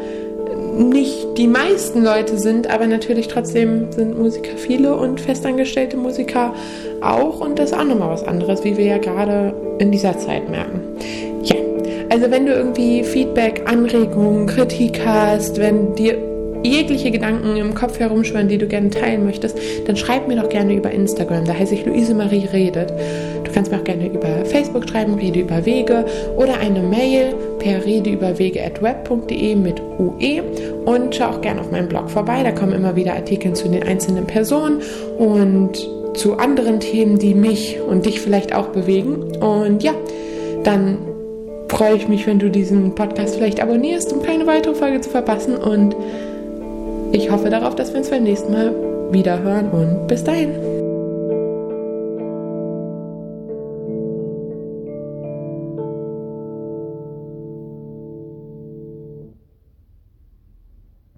[0.79, 6.55] nicht die meisten Leute sind, aber natürlich trotzdem sind Musiker viele und festangestellte Musiker
[7.01, 10.81] auch und das auch nochmal was anderes, wie wir ja gerade in dieser Zeit merken.
[11.43, 11.57] Ja,
[12.11, 16.19] also wenn du irgendwie Feedback, Anregungen, Kritik hast, wenn dir
[16.65, 20.75] jegliche Gedanken im Kopf herumschwören, die du gerne teilen möchtest, dann schreib mir doch gerne
[20.75, 21.45] über Instagram.
[21.45, 22.93] Da heiße ich Luise Marie Redet.
[23.55, 26.05] Du kannst mir auch gerne über Facebook schreiben, Rede über Wege
[26.37, 30.43] oder eine Mail per redeüberwege.web.de mit UE
[30.85, 32.43] und schau auch gerne auf meinem Blog vorbei.
[32.43, 34.83] Da kommen immer wieder Artikel zu den einzelnen Personen
[35.19, 39.37] und zu anderen Themen, die mich und dich vielleicht auch bewegen.
[39.37, 39.93] Und ja,
[40.65, 40.99] dann
[41.69, 45.55] freue ich mich, wenn du diesen Podcast vielleicht abonnierst, um keine weitere Folge zu verpassen.
[45.55, 45.95] Und
[47.13, 48.75] ich hoffe darauf, dass wir uns beim nächsten Mal
[49.13, 50.84] wieder hören und bis dahin.